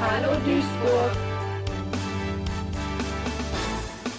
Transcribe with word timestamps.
Hallo 0.00 0.32
Duisburg. 0.44 1.10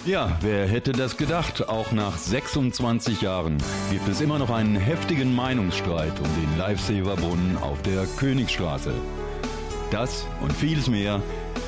Ja, 0.04 0.36
wer 0.42 0.68
hätte 0.68 0.92
das 0.92 1.16
gedacht? 1.16 1.70
Auch 1.70 1.92
nach 1.92 2.18
26 2.18 3.22
Jahren 3.22 3.56
gibt 3.90 4.06
es 4.06 4.20
immer 4.20 4.38
noch 4.38 4.50
einen 4.50 4.76
heftigen 4.76 5.34
Meinungsstreit 5.34 6.12
um 6.20 6.26
den 6.40 6.58
Lifesaver-Brunnen 6.58 7.56
auf 7.62 7.80
der 7.80 8.04
Königsstraße. 8.18 8.92
Das 9.90 10.26
und 10.42 10.52
vieles 10.52 10.88
mehr 10.88 11.22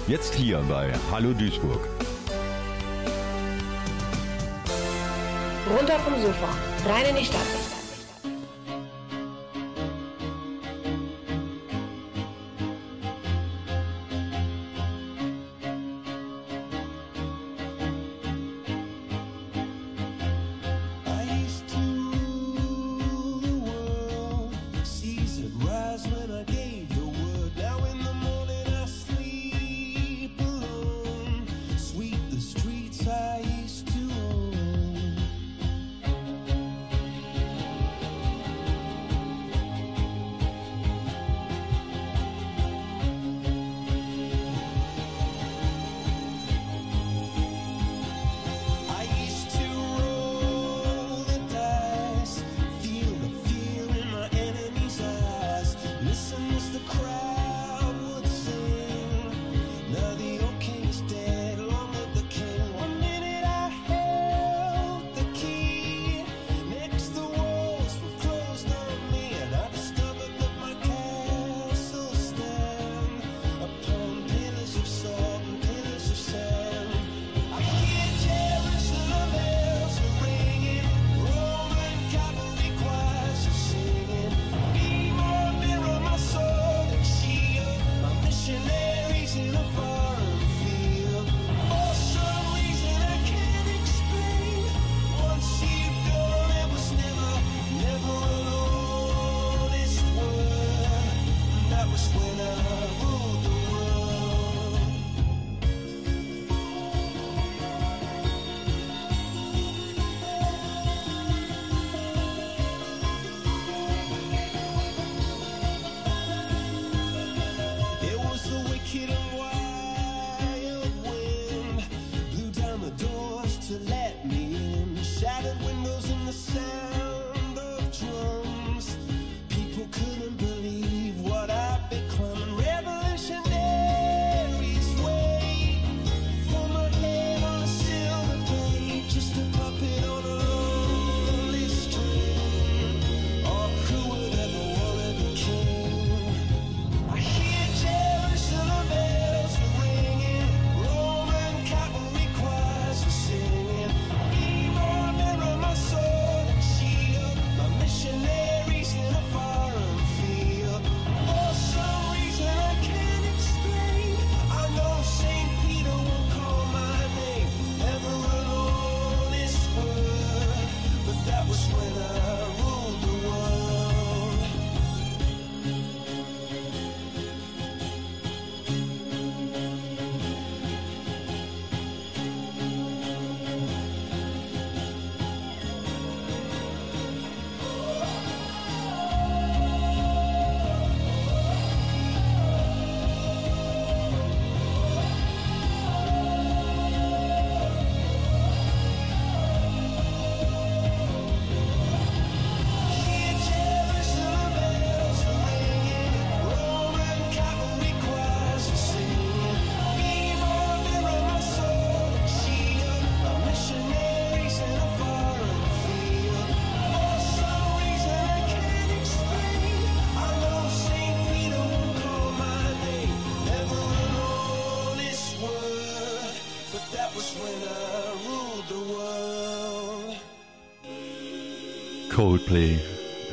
jetzt 0.08 0.34
hier 0.34 0.62
bei 0.68 0.92
Hallo 1.10 1.32
Duisburg. 1.32 1.80
Runter 5.70 5.98
vom 6.00 6.20
Sofa, 6.20 6.48
rein 6.86 7.06
in 7.06 7.16
die 7.16 7.24
Stadt. 7.24 7.71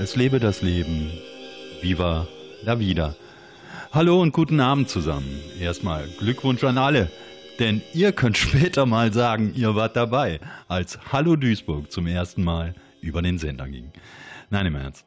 Es 0.10 0.16
lebe 0.16 0.40
das 0.40 0.64
Leben. 0.64 1.12
Viva 1.84 2.28
la 2.64 2.80
vida. 2.80 3.16
Hallo 3.92 4.20
und 4.20 4.34
guten 4.34 4.60
Abend 4.60 4.90
zusammen. 4.90 5.40
Erstmal 5.60 6.10
Glückwunsch 6.18 6.64
an 6.64 6.80
alle, 6.80 7.12
denn 7.60 7.84
ihr 7.94 8.12
könnt 8.12 8.36
später 8.40 8.88
mal 8.88 9.14
sagen, 9.14 9.54
ihr 9.54 9.76
wart 9.76 9.96
dabei, 9.96 10.40
als 10.68 10.98
Hallo 11.12 11.36
Duisburg 11.36 11.92
zum 11.92 12.08
ersten 12.08 12.44
Mal 12.44 12.74
über 13.02 13.22
den 13.22 13.38
Sender 13.38 13.68
ging. 13.68 13.92
Nein, 14.50 14.66
im 14.66 14.74
Ernst. 14.74 15.06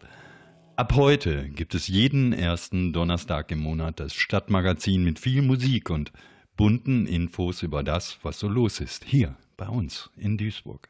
Ab 0.76 0.93
heute 0.94 1.49
gibt 1.49 1.75
es 1.75 1.88
jeden 1.88 2.32
ersten 2.32 2.93
Donnerstag 2.93 3.50
im 3.50 3.58
Monat 3.58 3.99
das 3.99 4.14
Stadtmagazin 4.14 5.02
mit 5.02 5.19
viel 5.19 5.43
Musik 5.43 5.90
und 5.90 6.12
bunten 6.56 7.06
Infos 7.06 7.64
über 7.64 7.82
das, 7.82 8.19
was 8.22 8.38
so 8.38 8.46
los 8.46 8.78
ist, 8.78 9.04
hier 9.04 9.34
bei 9.56 9.66
uns 9.66 10.10
in 10.16 10.38
Duisburg. 10.38 10.88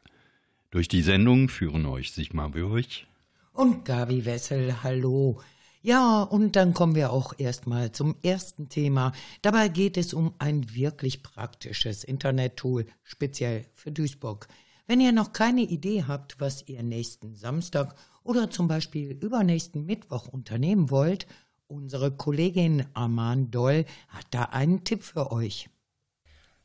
Durch 0.69 0.87
die 0.87 1.01
Sendung 1.01 1.49
führen 1.49 1.87
euch 1.87 2.11
Sigmar 2.11 2.51
Bürich 2.51 3.07
und 3.53 3.85
Gabi 3.85 4.25
Wessel. 4.25 4.83
Hallo. 4.83 5.41
Ja, 5.81 6.23
und 6.23 6.55
dann 6.55 6.73
kommen 6.73 6.95
wir 6.95 7.11
auch 7.11 7.33
erstmal 7.37 7.91
zum 7.91 8.15
ersten 8.23 8.69
Thema. 8.69 9.11
Dabei 9.41 9.67
geht 9.67 9.97
es 9.97 10.13
um 10.13 10.33
ein 10.39 10.73
wirklich 10.73 11.23
praktisches 11.23 12.03
Internet-Tool, 12.03 12.85
speziell 13.03 13.65
für 13.73 13.91
Duisburg. 13.91 14.47
Wenn 14.87 15.01
ihr 15.01 15.11
noch 15.11 15.33
keine 15.33 15.61
Idee 15.61 16.03
habt, 16.07 16.39
was 16.39 16.67
ihr 16.67 16.83
nächsten 16.83 17.35
Samstag 17.35 17.95
oder 18.23 18.49
zum 18.49 18.67
Beispiel 18.67 19.11
übernächsten 19.11 19.85
Mittwoch 19.85 20.27
unternehmen 20.27 20.89
wollt 20.89 21.27
unsere 21.73 22.11
Kollegin 22.11 22.85
Arman 22.93 23.51
Doll 23.51 23.85
hat 24.09 24.27
da 24.31 24.43
einen 24.43 24.83
Tipp 24.83 25.03
für 25.03 25.31
euch. 25.31 25.69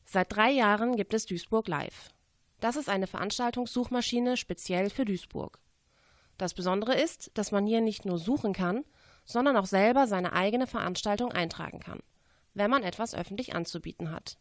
Seit 0.05 0.33
drei 0.33 0.51
Jahren 0.51 0.97
gibt 0.97 1.15
es 1.15 1.27
Duisburg 1.27 1.67
Live. 1.69 2.11
Das 2.61 2.77
ist 2.77 2.89
eine 2.89 3.07
Veranstaltungssuchmaschine 3.07 4.37
speziell 4.37 4.91
für 4.91 5.05
Duisburg. 5.05 5.59
Das 6.39 6.55
Besondere 6.55 6.95
ist, 6.95 7.31
dass 7.35 7.53
man 7.53 7.67
hier 7.67 7.81
nicht 7.81 8.05
nur 8.05 8.19
suchen 8.19 8.53
kann, 8.53 8.85
sondern 9.25 9.57
auch 9.57 9.67
selber 9.67 10.07
seine 10.07 10.33
eigene 10.33 10.67
Veranstaltung 10.67 11.33
eintragen 11.33 11.81
kann, 11.81 12.01
wenn 12.55 12.71
man 12.71 12.83
etwas 12.83 13.15
öffentlich 13.15 13.55
anzubieten 13.55 14.11
hat. 14.11 14.39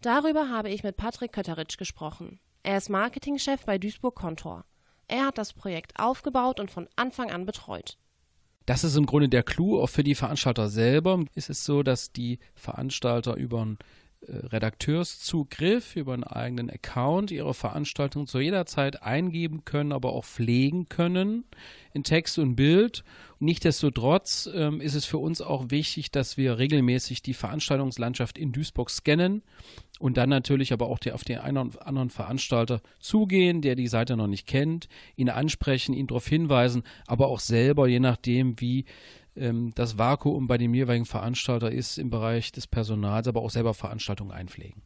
Darüber 0.00 0.48
habe 0.48 0.70
ich 0.70 0.82
mit 0.82 0.96
Patrick 0.96 1.32
Kötteritsch 1.32 1.78
gesprochen. 1.78 2.40
Er 2.64 2.78
ist 2.78 2.88
Marketingchef 2.88 3.64
bei 3.64 3.78
Duisburg 3.78 4.16
Kontor. 4.16 4.64
Er 5.06 5.26
hat 5.26 5.38
das 5.38 5.52
Projekt 5.52 5.98
aufgebaut 5.98 6.58
und 6.58 6.70
von 6.70 6.88
Anfang 6.96 7.30
an 7.30 7.46
betreut. 7.46 7.98
Das 8.66 8.84
ist 8.84 8.96
im 8.96 9.06
Grunde 9.06 9.28
der 9.28 9.42
Clou. 9.42 9.80
Auch 9.80 9.88
für 9.88 10.04
die 10.04 10.14
Veranstalter 10.14 10.68
selber 10.68 11.24
ist 11.34 11.50
es 11.50 11.64
so, 11.64 11.82
dass 11.82 12.12
die 12.12 12.38
Veranstalter 12.54 13.34
über 13.34 13.64
ein 13.64 13.78
äh, 13.80 14.01
Redakteurszugriff 14.28 15.96
über 15.96 16.14
einen 16.14 16.24
eigenen 16.24 16.70
Account 16.70 17.30
ihre 17.30 17.54
Veranstaltung 17.54 18.26
zu 18.26 18.38
jeder 18.38 18.66
Zeit 18.66 19.02
eingeben 19.02 19.64
können, 19.64 19.92
aber 19.92 20.12
auch 20.12 20.24
pflegen 20.24 20.88
können 20.88 21.44
in 21.92 22.04
Text 22.04 22.38
und 22.38 22.54
Bild. 22.54 23.04
Nichtsdestotrotz 23.40 24.48
ähm, 24.54 24.80
ist 24.80 24.94
es 24.94 25.04
für 25.04 25.18
uns 25.18 25.40
auch 25.40 25.70
wichtig, 25.70 26.12
dass 26.12 26.36
wir 26.36 26.58
regelmäßig 26.58 27.22
die 27.22 27.34
Veranstaltungslandschaft 27.34 28.38
in 28.38 28.52
Duisburg 28.52 28.90
scannen 28.90 29.42
und 29.98 30.16
dann 30.16 30.28
natürlich 30.28 30.72
aber 30.72 30.86
auch 30.86 31.00
die, 31.00 31.12
auf 31.12 31.24
den 31.24 31.38
einen 31.38 31.58
oder 31.58 31.86
anderen 31.86 32.10
Veranstalter 32.10 32.80
zugehen, 33.00 33.60
der 33.60 33.74
die 33.74 33.88
Seite 33.88 34.16
noch 34.16 34.28
nicht 34.28 34.46
kennt, 34.46 34.88
ihn 35.16 35.28
ansprechen, 35.28 35.92
ihn 35.92 36.06
darauf 36.06 36.26
hinweisen, 36.26 36.84
aber 37.06 37.26
auch 37.26 37.40
selber, 37.40 37.88
je 37.88 38.00
nachdem, 38.00 38.60
wie 38.60 38.84
ähm, 39.36 39.72
das 39.74 39.98
Vakuum 39.98 40.46
bei 40.46 40.58
dem 40.58 40.74
jeweiligen 40.74 41.06
Veranstalter 41.06 41.70
ist 41.70 41.98
im 41.98 42.10
Bereich 42.10 42.52
des 42.52 42.66
Personals, 42.66 43.28
aber 43.28 43.42
auch 43.42 43.50
selber 43.50 43.74
Veranstaltungen 43.74 44.32
einpflegen. 44.32 44.82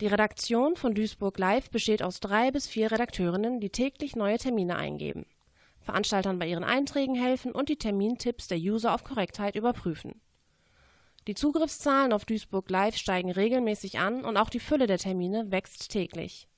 Die 0.00 0.06
Redaktion 0.06 0.76
von 0.76 0.94
Duisburg 0.94 1.38
Live 1.38 1.70
besteht 1.70 2.02
aus 2.02 2.20
drei 2.20 2.50
bis 2.50 2.66
vier 2.66 2.90
Redakteurinnen, 2.90 3.60
die 3.60 3.70
täglich 3.70 4.16
neue 4.16 4.38
Termine 4.38 4.76
eingeben, 4.76 5.26
Veranstaltern 5.80 6.38
bei 6.38 6.46
ihren 6.46 6.64
Einträgen 6.64 7.14
helfen 7.14 7.52
und 7.52 7.68
die 7.68 7.76
Termintipps 7.76 8.48
der 8.48 8.58
User 8.58 8.94
auf 8.94 9.04
Korrektheit 9.04 9.56
überprüfen. 9.56 10.20
Die 11.26 11.34
Zugriffszahlen 11.34 12.14
auf 12.14 12.24
Duisburg 12.24 12.70
Live 12.70 12.96
steigen 12.96 13.30
regelmäßig 13.30 13.98
an 13.98 14.24
und 14.24 14.38
auch 14.38 14.48
die 14.48 14.58
Fülle 14.58 14.86
der 14.86 14.98
Termine 14.98 15.50
wächst 15.50 15.90
täglich. 15.90 16.48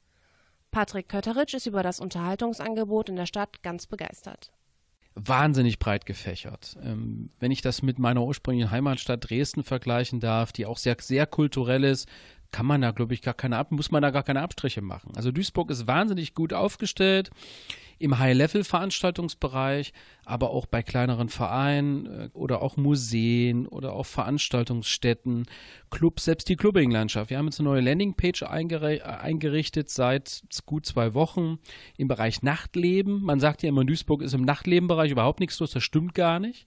Patrick 0.71 1.09
Kötteritsch 1.09 1.55
ist 1.55 1.67
über 1.67 1.83
das 1.83 1.99
Unterhaltungsangebot 1.99 3.09
in 3.09 3.17
der 3.17 3.27
Stadt 3.27 3.63
ganz 3.63 3.87
begeistert 3.87 4.53
wahnsinnig 5.15 5.79
breit 5.79 6.07
gefächert. 6.07 6.77
Ähm, 6.83 7.31
wenn 7.39 7.51
ich 7.51 7.63
das 7.63 7.83
mit 7.83 7.99
meiner 7.99 8.23
ursprünglichen 8.23 8.71
Heimatstadt 8.71 9.29
Dresden 9.29 9.63
vergleichen 9.63 10.21
darf, 10.21 10.53
die 10.53 10.67
auch 10.67 10.79
sehr, 10.79 10.97
sehr 11.01 11.27
kulturell 11.27 11.85
ist, 11.85 12.09
kann 12.51 12.67
man 12.67 12.83
da, 12.83 12.91
glaube 12.91 13.15
ich, 13.15 13.23
gar 13.23 13.35
keine, 13.35 13.65
muss 13.71 13.91
man 13.91 14.03
da 14.03 14.11
gar 14.11 14.23
keine 14.23 14.43
Abstriche 14.43 14.83
machen. 14.83 15.13
Also 15.17 15.33
Duisburg 15.33 15.71
ist 15.71 15.87
wahnsinnig 15.87 16.35
gut 16.35 16.53
aufgestellt 16.53 17.31
im 17.99 18.19
High-Level-Veranstaltungsbereich, 18.19 19.93
aber 20.25 20.51
auch 20.51 20.67
bei 20.67 20.83
kleineren 20.83 21.29
Vereinen 21.29 22.07
äh, 22.07 22.29
oder 22.33 22.63
auch 22.63 22.77
Museen 22.77 23.67
oder 23.67 23.93
auch 23.93 24.07
Veranstaltungsstätten, 24.07 25.47
Clubs, 25.91 26.25
selbst 26.25 26.49
die 26.49 26.57
Clubbing-Landschaft. 26.57 27.31
Wir 27.31 27.39
haben 27.39 27.47
jetzt 27.47 27.61
eine 27.61 27.69
neue 27.69 27.81
Landingpage 27.81 28.43
eingerichtet 28.43 29.91
seit 29.91 30.43
gut 30.67 30.87
zwei 30.87 31.15
Wochen 31.15 31.59
im 31.97 32.09
Bereich 32.09 32.43
Nachtleben. 32.43 33.23
Man 33.23 33.41
sagt 33.41 33.63
ja 33.63 33.69
immer, 33.69 33.85
Duisburg 33.85 34.23
ist 34.23 34.35
im 34.35 34.43
Nachtlebenbereich 34.43 35.11
überhaupt 35.11 35.41
nichts 35.41 35.59
los, 35.61 35.73
das 35.73 35.83
stimmt 35.83 36.15
gar 36.15 36.39
nicht. 36.39 36.67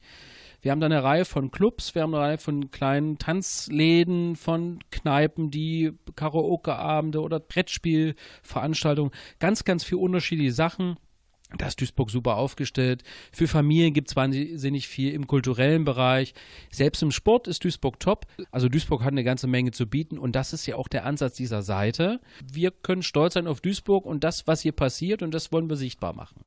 Wir 0.66 0.72
haben 0.72 0.80
da 0.80 0.88
eine 0.88 1.04
Reihe 1.04 1.26
von 1.26 1.52
Clubs, 1.52 1.94
wir 1.94 2.02
haben 2.02 2.16
eine 2.16 2.24
Reihe 2.24 2.38
von 2.40 2.72
kleinen 2.72 3.20
Tanzläden, 3.20 4.36
von 4.36 4.80
Kneipen, 4.90 5.52
die 5.52 5.92
Karaoke-Abende 6.16 7.22
oder 7.22 7.40
Brettspielveranstaltungen, 7.40 9.12
ganz, 9.38 9.64
ganz 9.64 9.84
viele 9.84 10.00
unterschiedliche 10.00 10.54
Sachen. 10.54 10.98
Da 11.58 11.68
ist 11.68 11.80
Duisburg 11.80 12.10
super 12.10 12.38
aufgestellt. 12.38 13.04
Für 13.32 13.48
Familien 13.48 13.94
gibt 13.94 14.10
es 14.10 14.16
wahnsinnig 14.16 14.88
viel 14.88 15.14
im 15.14 15.28
kulturellen 15.28 15.86
Bereich. 15.86 16.34
Selbst 16.72 17.02
im 17.02 17.12
Sport 17.12 17.48
ist 17.48 17.64
Duisburg 17.64 18.00
top. 18.00 18.26
Also 18.52 18.70
Duisburg 18.70 19.04
hat 19.04 19.12
eine 19.12 19.24
ganze 19.24 19.48
Menge 19.48 19.72
zu 19.72 19.88
bieten 19.88 20.18
und 20.18 20.36
das 20.36 20.54
ist 20.54 20.66
ja 20.66 20.76
auch 20.76 20.88
der 20.88 21.06
Ansatz 21.06 21.36
dieser 21.36 21.62
Seite. 21.62 22.20
Wir 22.44 22.72
können 22.72 23.04
stolz 23.04 23.36
sein 23.36 23.48
auf 23.48 23.62
Duisburg 23.62 24.06
und 24.06 24.24
das, 24.24 24.48
was 24.48 24.62
hier 24.62 24.74
passiert 24.74 25.22
und 25.22 25.34
das 25.34 25.52
wollen 25.52 25.70
wir 25.70 25.78
sichtbar 25.78 26.14
machen. 26.14 26.42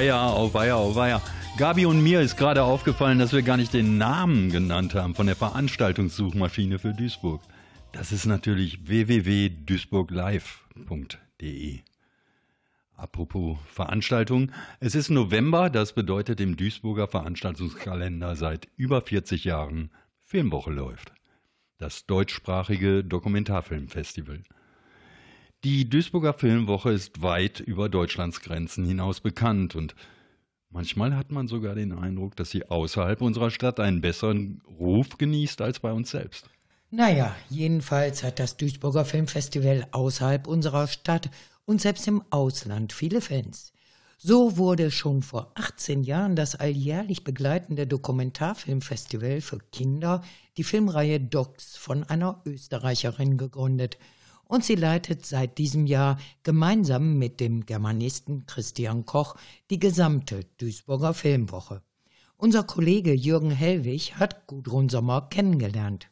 Auweia, 0.00 0.32
auweia, 0.32 0.74
auweia. 0.76 1.20
Gabi 1.58 1.84
und 1.84 2.02
mir 2.02 2.22
ist 2.22 2.38
gerade 2.38 2.62
aufgefallen, 2.62 3.18
dass 3.18 3.34
wir 3.34 3.42
gar 3.42 3.58
nicht 3.58 3.74
den 3.74 3.98
Namen 3.98 4.50
genannt 4.50 4.94
haben 4.94 5.14
von 5.14 5.26
der 5.26 5.36
Veranstaltungssuchmaschine 5.36 6.78
für 6.78 6.94
Duisburg. 6.94 7.42
Das 7.92 8.10
ist 8.10 8.24
natürlich 8.24 8.88
www.duisburglive.de. 8.88 11.80
Apropos 12.96 13.58
Veranstaltung, 13.66 14.52
es 14.78 14.94
ist 14.94 15.10
November, 15.10 15.68
das 15.68 15.92
bedeutet 15.92 16.40
im 16.40 16.56
Duisburger 16.56 17.06
Veranstaltungskalender 17.06 18.36
seit 18.36 18.68
über 18.78 19.02
40 19.02 19.44
Jahren 19.44 19.90
Filmwoche 20.24 20.70
läuft. 20.70 21.12
Das 21.76 22.06
deutschsprachige 22.06 23.04
Dokumentarfilmfestival. 23.04 24.44
Die 25.62 25.90
Duisburger 25.90 26.32
Filmwoche 26.32 26.90
ist 26.90 27.20
weit 27.20 27.60
über 27.60 27.90
Deutschlands 27.90 28.40
Grenzen 28.40 28.86
hinaus 28.86 29.20
bekannt 29.20 29.76
und 29.76 29.94
manchmal 30.70 31.14
hat 31.14 31.30
man 31.32 31.48
sogar 31.48 31.74
den 31.74 31.92
Eindruck, 31.92 32.34
dass 32.36 32.48
sie 32.48 32.70
außerhalb 32.70 33.20
unserer 33.20 33.50
Stadt 33.50 33.78
einen 33.78 34.00
besseren 34.00 34.62
Ruf 34.78 35.18
genießt 35.18 35.60
als 35.60 35.80
bei 35.80 35.92
uns 35.92 36.12
selbst. 36.12 36.48
Naja, 36.90 37.36
jedenfalls 37.50 38.22
hat 38.22 38.38
das 38.38 38.56
Duisburger 38.56 39.04
Filmfestival 39.04 39.86
außerhalb 39.90 40.46
unserer 40.46 40.86
Stadt 40.86 41.28
und 41.66 41.82
selbst 41.82 42.08
im 42.08 42.22
Ausland 42.30 42.94
viele 42.94 43.20
Fans. 43.20 43.74
So 44.16 44.56
wurde 44.56 44.90
schon 44.90 45.22
vor 45.22 45.52
18 45.56 46.04
Jahren 46.04 46.36
das 46.36 46.54
alljährlich 46.54 47.22
begleitende 47.22 47.86
Dokumentarfilmfestival 47.86 49.42
für 49.42 49.58
Kinder, 49.72 50.22
die 50.56 50.64
Filmreihe 50.64 51.20
Docs, 51.20 51.76
von 51.76 52.04
einer 52.04 52.40
Österreicherin 52.46 53.36
gegründet– 53.36 53.98
und 54.50 54.64
sie 54.64 54.74
leitet 54.74 55.24
seit 55.24 55.58
diesem 55.58 55.86
Jahr 55.86 56.18
gemeinsam 56.42 57.18
mit 57.18 57.38
dem 57.38 57.66
Germanisten 57.66 58.46
Christian 58.46 59.06
Koch 59.06 59.36
die 59.70 59.78
gesamte 59.78 60.40
Duisburger 60.58 61.14
Filmwoche. 61.14 61.82
Unser 62.36 62.64
Kollege 62.64 63.12
Jürgen 63.12 63.52
Hellwig 63.52 64.16
hat 64.16 64.48
Gudrun 64.48 64.88
Sommer 64.88 65.28
kennengelernt. 65.30 66.10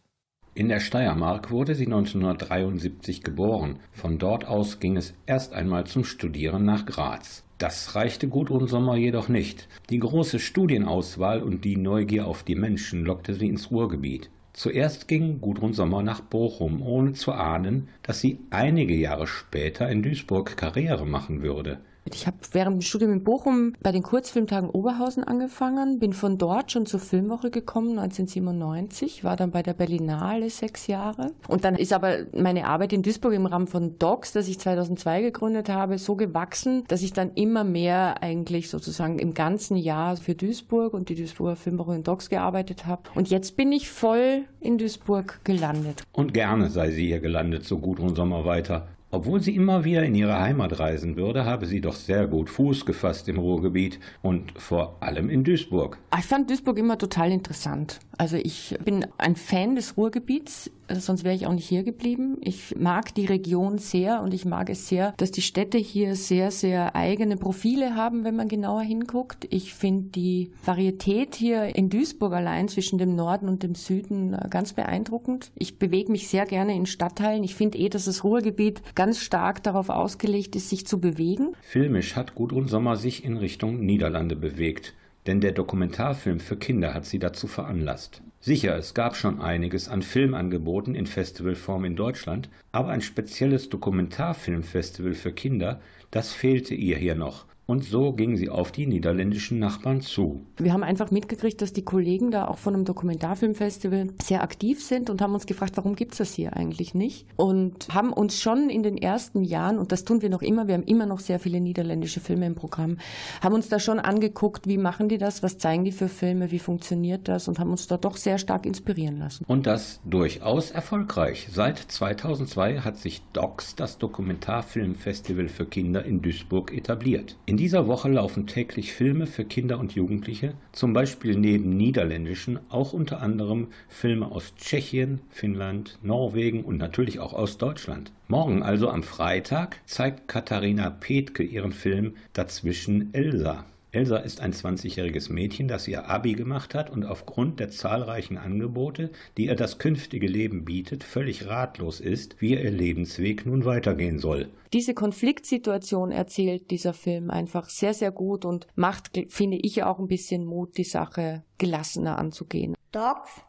In 0.54 0.68
der 0.68 0.78
Steiermark 0.78 1.50
wurde 1.50 1.74
sie 1.74 1.86
1973 1.86 3.24
geboren. 3.24 3.80
Von 3.90 4.18
dort 4.18 4.46
aus 4.46 4.78
ging 4.78 4.96
es 4.96 5.14
erst 5.26 5.52
einmal 5.52 5.86
zum 5.86 6.04
Studieren 6.04 6.64
nach 6.64 6.86
Graz. 6.86 7.44
Das 7.58 7.96
reichte 7.96 8.28
Gudrun 8.28 8.68
Sommer 8.68 8.96
jedoch 8.96 9.28
nicht. 9.28 9.66
Die 9.90 9.98
große 9.98 10.38
Studienauswahl 10.38 11.42
und 11.42 11.64
die 11.64 11.76
Neugier 11.76 12.28
auf 12.28 12.44
die 12.44 12.54
Menschen 12.54 13.04
lockte 13.04 13.34
sie 13.34 13.48
ins 13.48 13.72
Ruhrgebiet. 13.72 14.30
Zuerst 14.58 15.06
ging 15.06 15.40
Gudrun 15.40 15.72
Sommer 15.72 16.02
nach 16.02 16.20
Bochum, 16.20 16.82
ohne 16.82 17.12
zu 17.12 17.30
ahnen, 17.30 17.90
dass 18.02 18.18
sie 18.18 18.40
einige 18.50 18.92
Jahre 18.92 19.28
später 19.28 19.88
in 19.88 20.02
Duisburg 20.02 20.56
Karriere 20.56 21.06
machen 21.06 21.42
würde 21.42 21.78
ich 22.14 22.26
habe 22.26 22.36
während 22.52 22.76
dem 22.76 22.80
Studium 22.82 23.12
in 23.12 23.24
Bochum 23.24 23.74
bei 23.80 23.92
den 23.92 24.02
Kurzfilmtagen 24.02 24.70
Oberhausen 24.70 25.24
angefangen, 25.24 25.98
bin 25.98 26.12
von 26.12 26.38
dort 26.38 26.72
schon 26.72 26.86
zur 26.86 27.00
Filmwoche 27.00 27.50
gekommen 27.50 27.98
1997, 27.98 29.24
war 29.24 29.36
dann 29.36 29.50
bei 29.50 29.62
der 29.62 29.74
Berlinale 29.74 30.50
sechs 30.50 30.86
Jahre. 30.86 31.32
Und 31.48 31.64
dann 31.64 31.74
ist 31.74 31.92
aber 31.92 32.18
meine 32.34 32.66
Arbeit 32.66 32.92
in 32.92 33.02
Duisburg 33.02 33.34
im 33.34 33.46
Rahmen 33.46 33.66
von 33.66 33.98
DOCS, 33.98 34.32
das 34.32 34.48
ich 34.48 34.58
2002 34.58 35.22
gegründet 35.22 35.68
habe, 35.68 35.98
so 35.98 36.16
gewachsen, 36.16 36.84
dass 36.88 37.02
ich 37.02 37.12
dann 37.12 37.32
immer 37.34 37.64
mehr 37.64 38.22
eigentlich 38.22 38.70
sozusagen 38.70 39.18
im 39.18 39.34
ganzen 39.34 39.76
Jahr 39.76 40.16
für 40.16 40.34
Duisburg 40.34 40.94
und 40.94 41.08
die 41.08 41.14
Duisburger 41.14 41.56
Filmwoche 41.56 41.94
in 41.94 42.04
DOCS 42.04 42.30
gearbeitet 42.30 42.86
habe. 42.86 43.02
Und 43.14 43.28
jetzt 43.30 43.56
bin 43.56 43.72
ich 43.72 43.90
voll 43.90 44.44
in 44.60 44.78
Duisburg 44.78 45.40
gelandet. 45.44 46.02
Und 46.12 46.34
gerne 46.34 46.70
sei 46.70 46.90
sie 46.90 47.06
hier 47.06 47.20
gelandet, 47.20 47.64
so 47.64 47.78
Gudrun 47.78 48.14
Sommer 48.14 48.44
weiter. 48.44 48.88
Obwohl 49.10 49.40
sie 49.40 49.56
immer 49.56 49.84
wieder 49.84 50.02
in 50.02 50.14
ihre 50.14 50.38
Heimat 50.38 50.78
reisen 50.78 51.16
würde, 51.16 51.46
habe 51.46 51.64
sie 51.64 51.80
doch 51.80 51.94
sehr 51.94 52.26
gut 52.26 52.50
Fuß 52.50 52.84
gefasst 52.84 53.26
im 53.28 53.38
Ruhrgebiet 53.38 53.98
und 54.20 54.52
vor 54.60 54.98
allem 55.00 55.30
in 55.30 55.44
Duisburg. 55.44 55.98
Ich 56.18 56.26
fand 56.26 56.50
Duisburg 56.50 56.78
immer 56.78 56.98
total 56.98 57.32
interessant. 57.32 58.00
Also 58.18 58.36
ich 58.36 58.76
bin 58.84 59.06
ein 59.16 59.34
Fan 59.34 59.76
des 59.76 59.96
Ruhrgebiets, 59.96 60.70
sonst 60.94 61.24
wäre 61.24 61.34
ich 61.34 61.46
auch 61.46 61.52
nicht 61.52 61.68
hier 61.68 61.82
geblieben. 61.82 62.36
Ich 62.40 62.76
mag 62.76 63.14
die 63.14 63.26
Region 63.26 63.78
sehr 63.78 64.22
und 64.22 64.34
ich 64.34 64.44
mag 64.44 64.70
es 64.70 64.88
sehr, 64.88 65.14
dass 65.16 65.30
die 65.30 65.42
Städte 65.42 65.78
hier 65.78 66.14
sehr, 66.16 66.50
sehr 66.50 66.96
eigene 66.96 67.36
Profile 67.36 67.94
haben, 67.94 68.24
wenn 68.24 68.36
man 68.36 68.48
genauer 68.48 68.82
hinguckt. 68.82 69.46
Ich 69.50 69.74
finde 69.74 70.10
die 70.10 70.50
Varietät 70.64 71.34
hier 71.34 71.76
in 71.76 71.90
Duisburg 71.90 72.32
allein 72.32 72.68
zwischen 72.68 72.98
dem 72.98 73.14
Norden 73.14 73.48
und 73.48 73.62
dem 73.62 73.74
Süden 73.74 74.34
äh, 74.34 74.48
ganz 74.50 74.72
beeindruckend. 74.72 75.50
Ich 75.54 75.78
bewege 75.78 76.12
mich 76.12 76.28
sehr 76.28 76.46
gerne 76.46 76.74
in 76.74 76.86
Stadtteilen. 76.86 77.44
Ich 77.44 77.54
finde 77.54 77.78
eh, 77.78 77.88
dass 77.88 78.06
das 78.06 78.24
Ruhrgebiet 78.24 78.82
ganz 78.94 79.18
stark 79.18 79.62
darauf 79.62 79.88
ausgelegt 79.88 80.56
ist, 80.56 80.70
sich 80.70 80.86
zu 80.86 81.00
bewegen. 81.00 81.54
Filmisch 81.62 82.16
hat 82.16 82.34
Gudrun 82.34 82.68
Sommer 82.68 82.96
sich 82.96 83.24
in 83.24 83.36
Richtung 83.36 83.84
Niederlande 83.84 84.36
bewegt, 84.36 84.94
denn 85.26 85.40
der 85.40 85.52
Dokumentarfilm 85.52 86.40
für 86.40 86.56
Kinder 86.56 86.94
hat 86.94 87.04
sie 87.04 87.18
dazu 87.18 87.46
veranlasst. 87.46 88.22
Sicher, 88.48 88.78
es 88.78 88.94
gab 88.94 89.14
schon 89.14 89.42
einiges 89.42 89.90
an 89.90 90.00
Filmangeboten 90.00 90.94
in 90.94 91.06
Festivalform 91.06 91.84
in 91.84 91.96
Deutschland, 91.96 92.48
aber 92.72 92.88
ein 92.88 93.02
spezielles 93.02 93.68
Dokumentarfilmfestival 93.68 95.12
für 95.12 95.32
Kinder, 95.32 95.82
das 96.10 96.32
fehlte 96.32 96.74
ihr 96.74 96.96
hier 96.96 97.14
noch. 97.14 97.44
Und 97.70 97.84
so 97.84 98.14
ging 98.14 98.38
sie 98.38 98.48
auf 98.48 98.72
die 98.72 98.86
niederländischen 98.86 99.58
Nachbarn 99.58 100.00
zu. 100.00 100.46
Wir 100.56 100.72
haben 100.72 100.82
einfach 100.82 101.10
mitgekriegt, 101.10 101.60
dass 101.60 101.74
die 101.74 101.84
Kollegen 101.84 102.30
da 102.30 102.48
auch 102.48 102.56
von 102.56 102.72
einem 102.72 102.86
Dokumentarfilmfestival 102.86 104.06
sehr 104.22 104.42
aktiv 104.42 104.82
sind 104.82 105.10
und 105.10 105.20
haben 105.20 105.34
uns 105.34 105.44
gefragt, 105.44 105.76
warum 105.76 105.94
gibt 105.94 106.12
es 106.12 106.18
das 106.18 106.32
hier 106.32 106.56
eigentlich 106.56 106.94
nicht? 106.94 107.26
Und 107.36 107.88
haben 107.92 108.10
uns 108.10 108.40
schon 108.40 108.70
in 108.70 108.82
den 108.82 108.96
ersten 108.96 109.44
Jahren, 109.44 109.78
und 109.78 109.92
das 109.92 110.04
tun 110.04 110.22
wir 110.22 110.30
noch 110.30 110.40
immer, 110.40 110.66
wir 110.66 110.76
haben 110.76 110.84
immer 110.84 111.04
noch 111.04 111.20
sehr 111.20 111.38
viele 111.38 111.60
niederländische 111.60 112.20
Filme 112.20 112.46
im 112.46 112.54
Programm, 112.54 112.96
haben 113.42 113.54
uns 113.54 113.68
da 113.68 113.78
schon 113.78 113.98
angeguckt, 113.98 114.66
wie 114.66 114.78
machen 114.78 115.10
die 115.10 115.18
das, 115.18 115.42
was 115.42 115.58
zeigen 115.58 115.84
die 115.84 115.92
für 115.92 116.08
Filme, 116.08 116.50
wie 116.50 116.60
funktioniert 116.60 117.28
das 117.28 117.48
und 117.48 117.58
haben 117.58 117.70
uns 117.70 117.86
da 117.86 117.98
doch 117.98 118.16
sehr 118.16 118.38
stark 118.38 118.64
inspirieren 118.64 119.18
lassen. 119.18 119.44
Und 119.46 119.66
das 119.66 120.00
durchaus 120.06 120.70
erfolgreich. 120.70 121.48
Seit 121.52 121.76
2002 121.76 122.78
hat 122.78 122.96
sich 122.96 123.20
DOCS, 123.34 123.76
das 123.76 123.98
Dokumentarfilmfestival 123.98 125.48
für 125.48 125.66
Kinder 125.66 126.02
in 126.02 126.22
Duisburg, 126.22 126.72
etabliert. 126.72 127.36
In 127.44 127.57
dieser 127.58 127.86
Woche 127.86 128.08
laufen 128.08 128.46
täglich 128.46 128.92
Filme 128.92 129.26
für 129.26 129.44
Kinder 129.44 129.78
und 129.78 129.92
Jugendliche, 129.92 130.54
zum 130.72 130.92
Beispiel 130.92 131.36
neben 131.36 131.76
niederländischen 131.76 132.58
auch 132.70 132.92
unter 132.92 133.20
anderem 133.20 133.68
Filme 133.88 134.30
aus 134.30 134.54
Tschechien, 134.54 135.20
Finnland, 135.28 135.98
Norwegen 136.02 136.64
und 136.64 136.78
natürlich 136.78 137.18
auch 137.18 137.34
aus 137.34 137.58
Deutschland. 137.58 138.12
Morgen, 138.28 138.62
also 138.62 138.88
am 138.88 139.02
Freitag, 139.02 139.80
zeigt 139.86 140.28
Katharina 140.28 140.88
Petke 140.88 141.42
ihren 141.42 141.72
Film 141.72 142.14
Dazwischen 142.32 143.12
Elsa. 143.12 143.66
Elsa 143.90 144.18
ist 144.18 144.40
ein 144.42 144.52
20-jähriges 144.52 145.32
Mädchen, 145.32 145.66
das 145.66 145.88
ihr 145.88 146.08
Abi 146.10 146.34
gemacht 146.34 146.74
hat 146.74 146.90
und 146.90 147.04
aufgrund 147.04 147.58
der 147.58 147.70
zahlreichen 147.70 148.36
Angebote, 148.36 149.10
die 149.38 149.46
ihr 149.46 149.56
das 149.56 149.78
künftige 149.78 150.26
Leben 150.26 150.66
bietet, 150.66 151.04
völlig 151.04 151.46
ratlos 151.46 152.00
ist, 152.00 152.40
wie 152.40 152.52
ihr 152.52 152.70
Lebensweg 152.70 153.46
nun 153.46 153.64
weitergehen 153.64 154.18
soll. 154.18 154.50
Diese 154.74 154.92
Konfliktsituation 154.92 156.10
erzählt 156.10 156.70
dieser 156.70 156.92
Film 156.92 157.30
einfach 157.30 157.70
sehr, 157.70 157.94
sehr 157.94 158.10
gut 158.10 158.44
und 158.44 158.66
macht, 158.74 159.18
finde 159.28 159.56
ich, 159.56 159.82
auch 159.82 159.98
ein 159.98 160.08
bisschen 160.08 160.44
Mut, 160.44 160.76
die 160.76 160.84
Sache 160.84 161.42
gelassener 161.56 162.18
anzugehen. 162.18 162.74
Dogs 162.92 163.42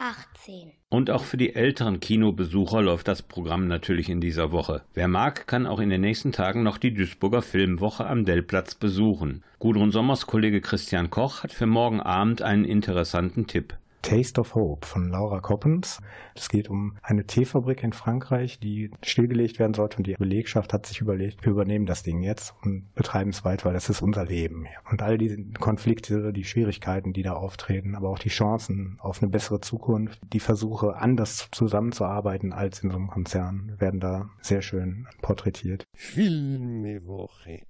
18. 0.00 0.72
Und 0.88 1.10
auch 1.10 1.24
für 1.24 1.36
die 1.36 1.54
älteren 1.54 2.00
Kinobesucher 2.00 2.80
läuft 2.82 3.08
das 3.08 3.22
Programm 3.22 3.66
natürlich 3.66 4.08
in 4.08 4.20
dieser 4.20 4.52
Woche. 4.52 4.82
Wer 4.94 5.08
mag, 5.08 5.46
kann 5.46 5.66
auch 5.66 5.80
in 5.80 5.90
den 5.90 6.00
nächsten 6.00 6.32
Tagen 6.32 6.62
noch 6.62 6.78
die 6.78 6.94
Duisburger 6.94 7.42
Filmwoche 7.42 8.06
am 8.06 8.24
Dellplatz 8.24 8.74
besuchen. 8.74 9.42
Gudrun 9.58 9.90
Sommers 9.90 10.26
Kollege 10.26 10.60
Christian 10.60 11.10
Koch 11.10 11.42
hat 11.42 11.52
für 11.52 11.66
morgen 11.66 12.00
Abend 12.00 12.42
einen 12.42 12.64
interessanten 12.64 13.46
Tipp. 13.46 13.76
Taste 14.02 14.40
of 14.40 14.54
Hope 14.54 14.86
von 14.86 15.08
Laura 15.08 15.40
Coppens. 15.40 16.00
Es 16.34 16.48
geht 16.48 16.70
um 16.70 16.96
eine 17.02 17.26
Teefabrik 17.26 17.82
in 17.82 17.92
Frankreich, 17.92 18.58
die 18.58 18.90
stillgelegt 19.02 19.58
werden 19.58 19.74
sollte 19.74 19.98
und 19.98 20.06
die 20.06 20.14
Belegschaft 20.14 20.72
hat 20.72 20.86
sich 20.86 21.00
überlegt, 21.00 21.44
wir 21.44 21.52
übernehmen 21.52 21.86
das 21.86 22.02
Ding 22.02 22.22
jetzt 22.22 22.54
und 22.62 22.94
betreiben 22.94 23.30
es 23.30 23.44
weiter, 23.44 23.66
weil 23.66 23.74
das 23.74 23.88
ist 23.88 24.02
unser 24.02 24.24
Leben. 24.24 24.66
Und 24.90 25.02
all 25.02 25.18
diese 25.18 25.42
Konflikte, 25.58 26.32
die 26.32 26.44
Schwierigkeiten, 26.44 27.12
die 27.12 27.22
da 27.22 27.34
auftreten, 27.34 27.94
aber 27.94 28.08
auch 28.08 28.18
die 28.18 28.28
Chancen 28.28 28.98
auf 29.00 29.22
eine 29.22 29.30
bessere 29.30 29.60
Zukunft, 29.60 30.20
die 30.32 30.40
Versuche, 30.40 30.96
anders 30.96 31.48
zusammenzuarbeiten 31.52 32.52
als 32.52 32.82
in 32.82 32.90
so 32.90 32.96
einem 32.96 33.08
Konzern, 33.08 33.74
werden 33.78 34.00
da 34.00 34.30
sehr 34.40 34.62
schön 34.62 35.06
porträtiert. 35.22 35.84
Filmewoche. 35.94 37.62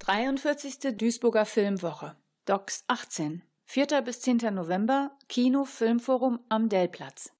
43. 0.00 0.96
Duisburger 0.96 1.44
Filmwoche. 1.44 2.16
Docs 2.44 2.84
18. 2.86 3.42
4. 3.68 4.00
bis 4.02 4.20
10. 4.20 4.54
November 4.54 5.10
Kino 5.28 5.64
Filmforum 5.64 6.38
am 6.48 6.68
Dellplatz. 6.68 7.35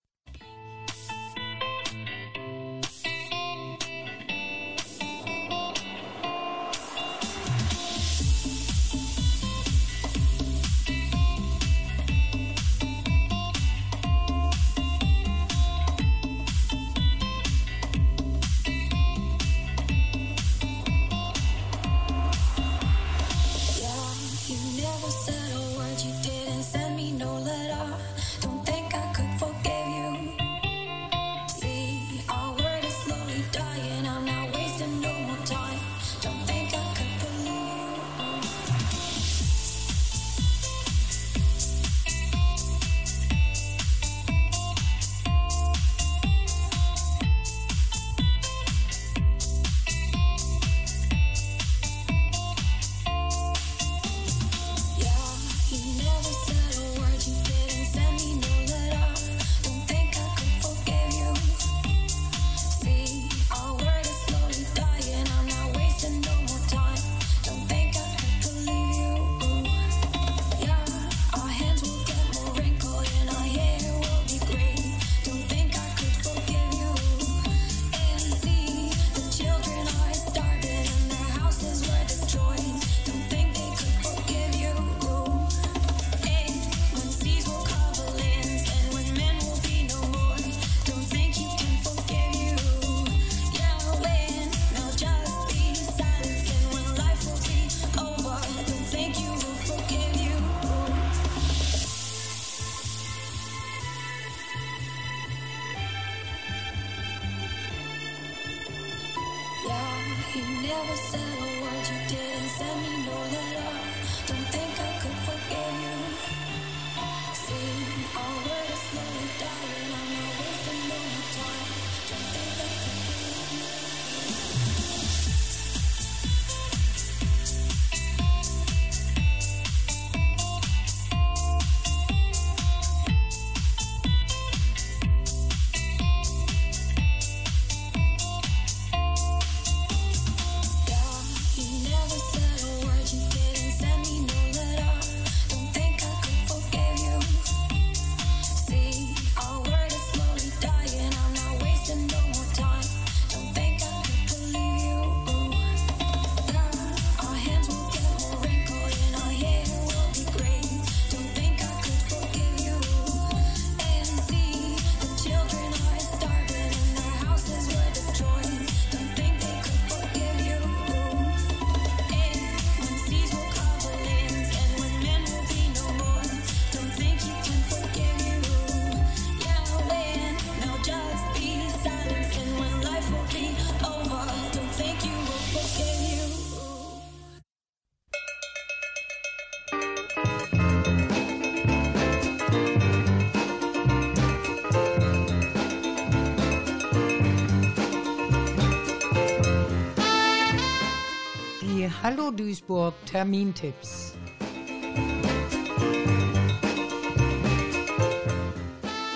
Hallo 202.09 202.31
Duisburg 202.31 202.95
Termintipps. 203.05 204.15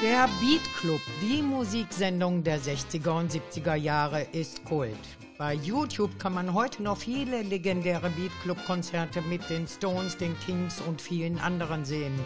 Der 0.03 0.29
Beat 0.41 0.61
Club, 0.81 1.01
die 1.23 1.41
Musiksendung 1.41 2.43
der 2.43 2.59
60er 2.59 3.11
und 3.11 3.31
70er 3.31 3.77
Jahre, 3.77 4.23
ist 4.33 4.65
Kult. 4.65 4.99
Bei 5.39 5.55
YouTube 5.55 6.19
kann 6.19 6.35
man 6.35 6.53
heute 6.53 6.83
noch 6.83 6.97
viele 6.97 7.43
legendäre 7.43 8.11
Beat 8.11 8.33
Club 8.43 8.59
Konzerte 8.67 9.23
mit 9.23 9.49
den 9.49 9.69
Stones, 9.69 10.17
den 10.17 10.37
Kings 10.41 10.81
und 10.81 11.01
vielen 11.01 11.39
anderen 11.39 11.85
sehen. 11.85 12.19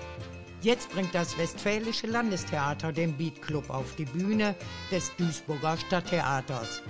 Jetzt 0.62 0.88
bringt 0.92 1.14
das 1.14 1.36
Westfälische 1.36 2.06
Landestheater 2.06 2.90
den 2.90 3.14
Beat 3.18 3.42
Club 3.42 3.68
auf 3.68 3.96
die 3.96 4.06
Bühne 4.06 4.54
des 4.90 5.14
Duisburger 5.16 5.76
Stadttheaters. 5.76 6.80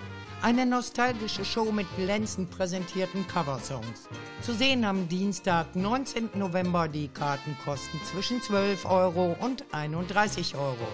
Eine 0.44 0.66
nostalgische 0.66 1.42
Show 1.42 1.72
mit 1.72 1.86
glänzend 1.96 2.50
präsentierten 2.50 3.26
Coversongs. 3.26 4.10
Zu 4.42 4.52
sehen 4.52 4.84
am 4.84 5.08
Dienstag, 5.08 5.74
19. 5.74 6.32
November. 6.34 6.86
Die 6.86 7.08
Karten 7.08 7.56
kosten 7.64 7.98
zwischen 8.04 8.42
12 8.42 8.84
Euro 8.84 9.34
und 9.40 9.64
31 9.72 10.54
Euro. 10.54 10.86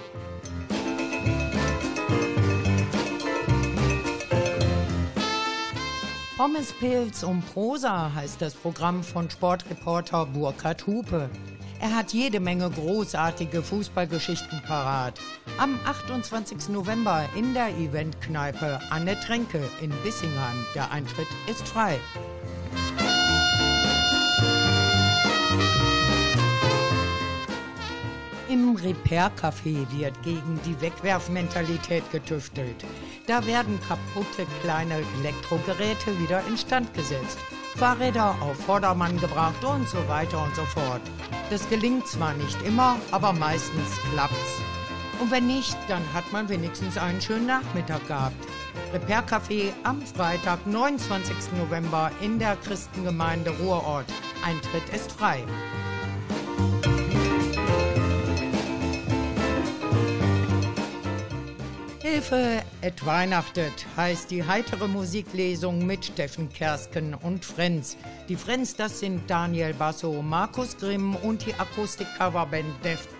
Pommes, 6.37 6.73
Pilz 6.79 7.25
und 7.25 7.43
Prosa 7.53 8.13
heißt 8.15 8.41
das 8.41 8.55
Programm 8.55 9.03
von 9.03 9.29
Sportreporter 9.29 10.27
Burkhard 10.27 10.87
Hupe. 10.87 11.29
Er 11.83 11.97
hat 11.97 12.13
jede 12.13 12.41
Menge 12.41 12.69
großartige 12.71 13.63
Fußballgeschichten 13.63 14.61
parat. 14.67 15.19
Am 15.57 15.81
28. 15.87 16.69
November 16.69 17.25
in 17.35 17.55
der 17.55 17.71
Eventkneipe 17.71 18.79
Anne 18.91 19.19
Tränke 19.19 19.63
in 19.81 19.91
Bissingheim. 20.03 20.67
Der 20.75 20.91
Eintritt 20.91 21.27
ist 21.47 21.67
frei. 21.67 21.99
Im 28.51 28.77
Repair-Café 28.77 29.87
wird 29.91 30.23
gegen 30.23 30.61
die 30.67 30.79
Wegwerfmentalität 30.83 32.05
getüftelt. 32.13 32.85
Da 33.27 33.47
werden 33.47 33.79
kaputte 33.89 34.47
kleine 34.63 35.03
Elektrogeräte 35.21 36.19
wieder 36.21 36.43
instand 36.47 36.93
gesetzt. 36.93 37.39
Fahrräder 37.77 38.37
auf 38.41 38.57
Vordermann 38.57 39.19
gebracht 39.19 39.65
und 39.65 39.89
so 39.89 40.07
weiter 40.09 40.43
und 40.43 40.55
so 40.55 40.65
fort. 40.65 41.01
Das 41.51 41.69
gelingt 41.69 42.07
zwar 42.07 42.35
nicht 42.35 42.61
immer, 42.63 42.97
aber 43.11 43.33
meistens 43.33 43.99
klappt's. 44.13 44.61
Und 45.21 45.31
wenn 45.31 45.47
nicht, 45.47 45.77
dann 45.89 46.03
hat 46.15 46.31
man 46.33 46.49
wenigstens 46.49 46.97
einen 46.97 47.21
schönen 47.21 47.47
Nachmittag 47.47 48.07
gehabt. 48.07 48.37
Repair 48.93 49.25
Café 49.27 49.73
am 49.85 50.01
Freitag, 50.03 50.67
29. 50.67 51.53
November 51.59 52.11
in 52.21 52.39
der 52.39 52.57
Christengemeinde 52.57 53.51
Ruhrort. 53.51 54.07
Eintritt 54.45 54.89
ist 54.95 55.13
frei. 55.13 55.45
Hilfe, 62.03 62.63
et 62.81 63.05
Weihnachtet 63.05 63.87
heißt 63.95 64.31
die 64.31 64.43
heitere 64.43 64.89
Musiklesung 64.89 65.85
mit 65.85 66.07
Steffen 66.07 66.49
Kersken 66.49 67.13
und 67.13 67.45
Frenz. 67.45 67.99
Die 68.27 68.37
Frenz, 68.37 68.75
das 68.75 69.01
sind 69.01 69.29
Daniel 69.29 69.75
Basso, 69.75 70.23
Markus 70.23 70.79
Grimm 70.79 71.15
und 71.15 71.45
die 71.45 71.53
Akustik-Coverband 71.53 72.83
Deften. 72.83 73.15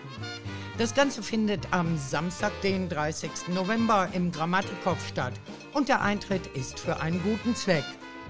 Das 0.79 0.95
Ganze 0.95 1.21
findet 1.21 1.67
am 1.69 1.95
Samstag, 1.95 2.51
den 2.63 2.89
30. 2.89 3.49
November 3.49 4.09
im 4.13 4.31
Grammatikhof 4.31 4.97
statt. 5.07 5.33
Und 5.73 5.87
der 5.87 6.01
Eintritt 6.01 6.47
ist 6.55 6.79
für 6.79 6.99
einen 7.01 7.21
guten 7.21 7.55
Zweck. 7.55 7.85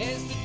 Este 0.00 0.39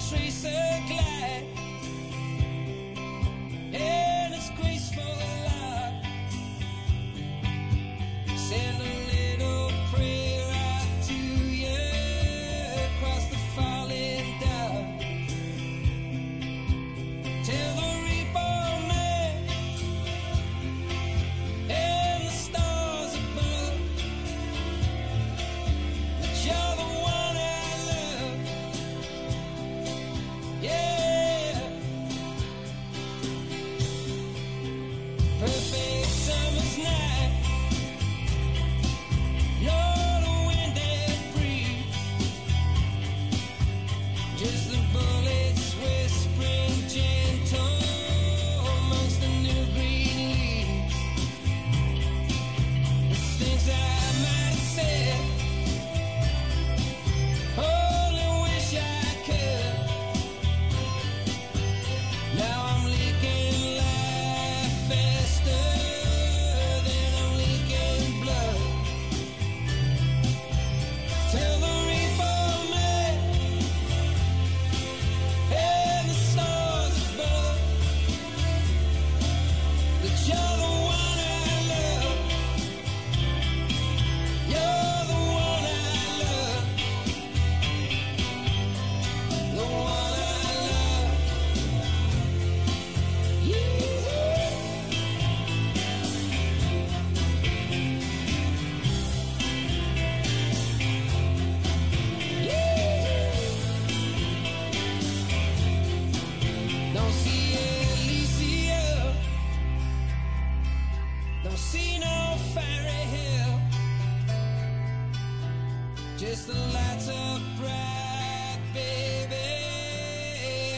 Just 116.17 116.47
the 116.47 116.53
lights 116.53 117.09
up 117.09 117.41
bright, 117.59 118.59
baby, 118.73 119.35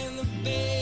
in 0.03 0.17
the 0.17 0.25
Bay 0.43 0.76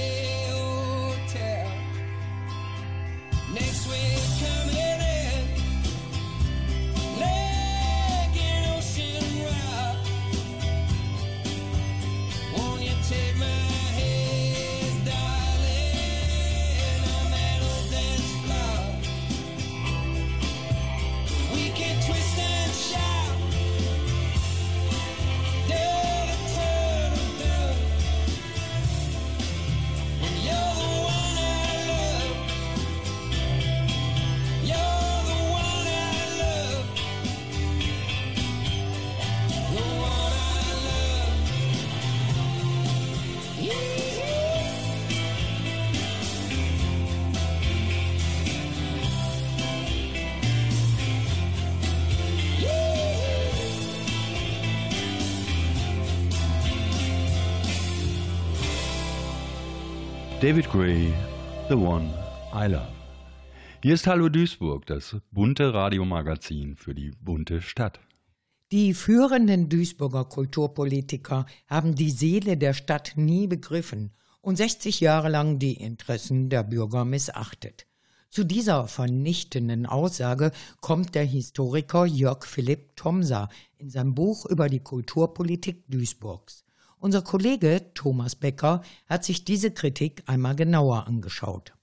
David 60.45 60.69
Gray, 60.69 61.11
The 61.69 61.73
One 61.73 62.13
I 62.53 62.67
Love. 62.67 62.93
Hier 63.81 63.95
ist 63.95 64.05
Hallo 64.05 64.29
Duisburg, 64.29 64.85
das 64.85 65.15
bunte 65.31 65.73
Radiomagazin 65.73 66.75
für 66.75 66.93
die 66.93 67.09
bunte 67.19 67.63
Stadt. 67.63 67.99
Die 68.71 68.93
führenden 68.93 69.69
Duisburger 69.69 70.25
Kulturpolitiker 70.25 71.47
haben 71.65 71.95
die 71.95 72.11
Seele 72.11 72.57
der 72.57 72.75
Stadt 72.75 73.13
nie 73.15 73.47
begriffen 73.47 74.11
und 74.41 74.57
60 74.57 74.99
Jahre 74.99 75.29
lang 75.29 75.57
die 75.57 75.73
Interessen 75.73 76.47
der 76.51 76.61
Bürger 76.61 77.05
missachtet. 77.05 77.87
Zu 78.29 78.43
dieser 78.43 78.87
vernichtenden 78.87 79.87
Aussage 79.87 80.51
kommt 80.79 81.15
der 81.15 81.25
Historiker 81.25 82.05
Jörg 82.05 82.45
Philipp 82.45 82.95
Thomsa 82.95 83.49
in 83.79 83.89
seinem 83.89 84.13
Buch 84.13 84.45
über 84.45 84.69
die 84.69 84.81
Kulturpolitik 84.81 85.85
Duisburgs. 85.89 86.64
Unser 87.05 87.21
Kollege 87.21 87.93
Thomas 87.93 88.35
Becker 88.35 88.81
hat 89.07 89.23
sich 89.23 89.45
diese 89.45 89.69
Kritik 89.69 90.23
einmal 90.25 90.55
genauer 90.55 91.05
angeschaut. 91.05 91.75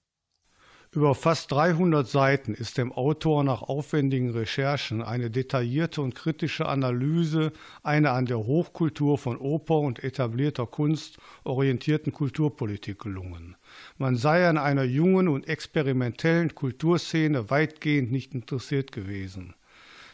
Über 0.91 1.15
fast 1.15 1.53
300 1.53 2.09
Seiten 2.09 2.55
ist 2.55 2.77
dem 2.77 2.91
Autor 2.91 3.45
nach 3.45 3.63
aufwendigen 3.63 4.31
Recherchen 4.31 5.01
eine 5.01 5.31
detaillierte 5.31 6.03
und 6.03 6.17
kritische 6.17 6.67
Analyse 6.67 7.53
einer 7.85 8.15
an 8.15 8.27
der 8.27 8.39
Hochkultur 8.39 9.17
von 9.17 9.37
Oper 9.37 9.79
und 9.79 10.03
etablierter 10.03 10.67
Kunst 10.67 11.19
orientierten 11.45 12.13
Kulturpolitik 12.13 12.99
gelungen. 12.99 13.55
Man 13.99 14.17
sei 14.17 14.49
an 14.49 14.59
einer 14.59 14.83
jungen 14.83 15.29
und 15.29 15.47
experimentellen 15.47 16.53
Kulturszene 16.57 17.49
weitgehend 17.49 18.11
nicht 18.11 18.35
interessiert 18.35 18.91
gewesen. 18.91 19.55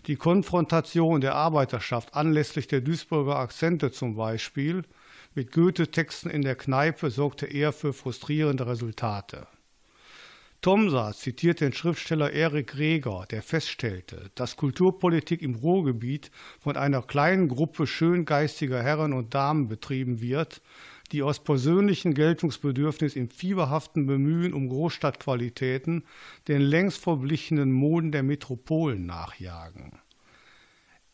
Die 0.07 0.16
Konfrontation 0.16 1.21
der 1.21 1.35
Arbeiterschaft 1.35 2.14
anlässlich 2.14 2.66
der 2.66 2.83
Duisburger 2.83 3.37
Akzente 3.37 3.90
zum 3.90 4.14
Beispiel 4.16 4.85
mit 5.38 5.53
Goethe-Texten 5.53 6.31
in 6.31 6.42
der 6.42 6.57
Kneipe 6.57 7.11
sorgte 7.11 7.46
eher 7.46 7.72
für 7.72 7.92
frustrierende 7.92 8.66
Resultate. 8.66 9.46
Thomsa 10.62 11.12
zitiert 11.12 11.61
den 11.61 11.72
Schriftsteller 11.72 12.33
Erik 12.33 12.77
Reger, 12.77 13.24
der 13.31 13.42
feststellte, 13.42 14.33
dass 14.35 14.57
Kulturpolitik 14.57 15.40
im 15.40 15.55
Ruhrgebiet 15.55 16.33
von 16.59 16.77
einer 16.77 17.03
kleinen 17.03 17.46
Gruppe 17.46 17.87
schöngeistiger 17.87 18.83
Herren 18.83 19.12
und 19.12 19.33
Damen 19.33 19.68
betrieben 19.68 20.20
wird, 20.20 20.61
die 21.12 21.22
aus 21.22 21.38
persönlichem 21.38 22.14
Geltungsbedürfnis 22.14 23.14
im 23.14 23.31
fieberhaften 23.31 24.09
Bemühen 24.09 24.53
um 24.53 24.68
Großstadtqualitäten 24.68 26.03
den 26.48 26.62
längst 26.62 27.01
verblichenen 27.01 27.70
Moden 27.70 28.11
der 28.11 28.24
Metropolen 28.24 29.07
nachjagen. 29.07 30.01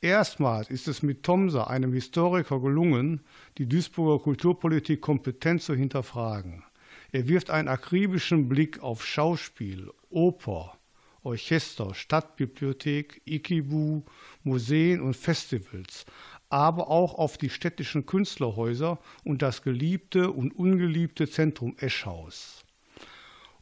Erstmals 0.05 0.69
ist 0.69 0.87
es 0.87 1.03
mit 1.03 1.23
Thomsa, 1.23 1.65
einem 1.65 1.95
Historiker, 1.95 2.61
gelungen, 2.61 3.23
die 3.57 3.67
Duisburger 3.67 4.23
Kulturpolitik 4.23 5.01
kompetent 5.01 5.63
zu 5.63 5.75
hinterfragen. 5.75 6.63
Er 7.11 7.27
wirft 7.27 7.49
einen 7.49 7.69
akribischen 7.69 8.47
Blick 8.47 8.83
auf 8.83 9.03
Schauspiel, 9.03 9.91
Oper, 10.11 10.77
Orchester, 11.23 11.95
Stadtbibliothek, 11.95 13.23
Ikibu, 13.25 14.03
Museen 14.43 15.01
und 15.01 15.17
Festivals, 15.17 16.05
aber 16.51 16.89
auch 16.89 17.15
auf 17.15 17.39
die 17.39 17.49
städtischen 17.49 18.05
Künstlerhäuser 18.05 18.99
und 19.25 19.41
das 19.41 19.63
geliebte 19.63 20.31
und 20.31 20.55
ungeliebte 20.55 21.31
Zentrum 21.31 21.77
Eschhaus. 21.79 22.64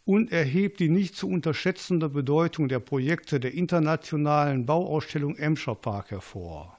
Und 0.04 0.32
er 0.32 0.44
hebt 0.44 0.80
die 0.80 0.88
nicht 0.88 1.14
zu 1.14 1.28
unterschätzende 1.28 2.08
Bedeutung 2.08 2.68
der 2.68 2.80
Projekte 2.80 3.38
der 3.38 3.54
internationalen 3.54 4.66
Bauausstellung 4.66 5.36
Emscher 5.36 5.74
Park 5.74 6.10
hervor 6.10 6.78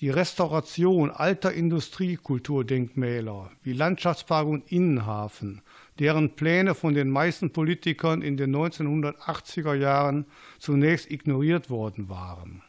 die 0.00 0.10
Restauration 0.10 1.10
alter 1.10 1.52
Industriekulturdenkmäler 1.52 3.50
wie 3.62 3.72
Landschaftspark 3.72 4.46
und 4.46 4.70
Innenhafen, 4.72 5.62
deren 5.98 6.34
Pläne 6.34 6.74
von 6.74 6.94
den 6.94 7.10
meisten 7.10 7.52
Politikern 7.52 8.20
in 8.20 8.36
den 8.36 8.54
1980er 8.54 9.74
Jahren 9.74 10.26
zunächst 10.58 11.10
ignoriert 11.10 11.70
worden 11.70 12.08
waren. 12.08 12.62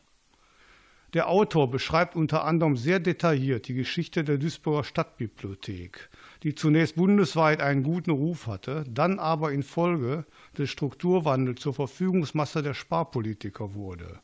Der 1.15 1.29
Autor 1.29 1.71
beschreibt 1.71 2.17
unter 2.17 2.43
anderem 2.43 2.75
sehr 2.75 2.99
detailliert 2.99 3.69
die 3.69 3.73
Geschichte 3.73 4.25
der 4.25 4.37
Duisburger 4.37 4.83
Stadtbibliothek, 4.83 6.09
die 6.43 6.55
zunächst 6.55 6.97
bundesweit 6.97 7.61
einen 7.61 7.83
guten 7.83 8.11
Ruf 8.11 8.47
hatte, 8.47 8.83
dann 8.89 9.17
aber 9.17 9.53
infolge 9.53 10.25
des 10.57 10.69
Strukturwandels 10.71 11.61
zur 11.61 11.73
Verfügungsmasse 11.73 12.61
der 12.61 12.73
Sparpolitiker 12.73 13.75
wurde. 13.75 14.19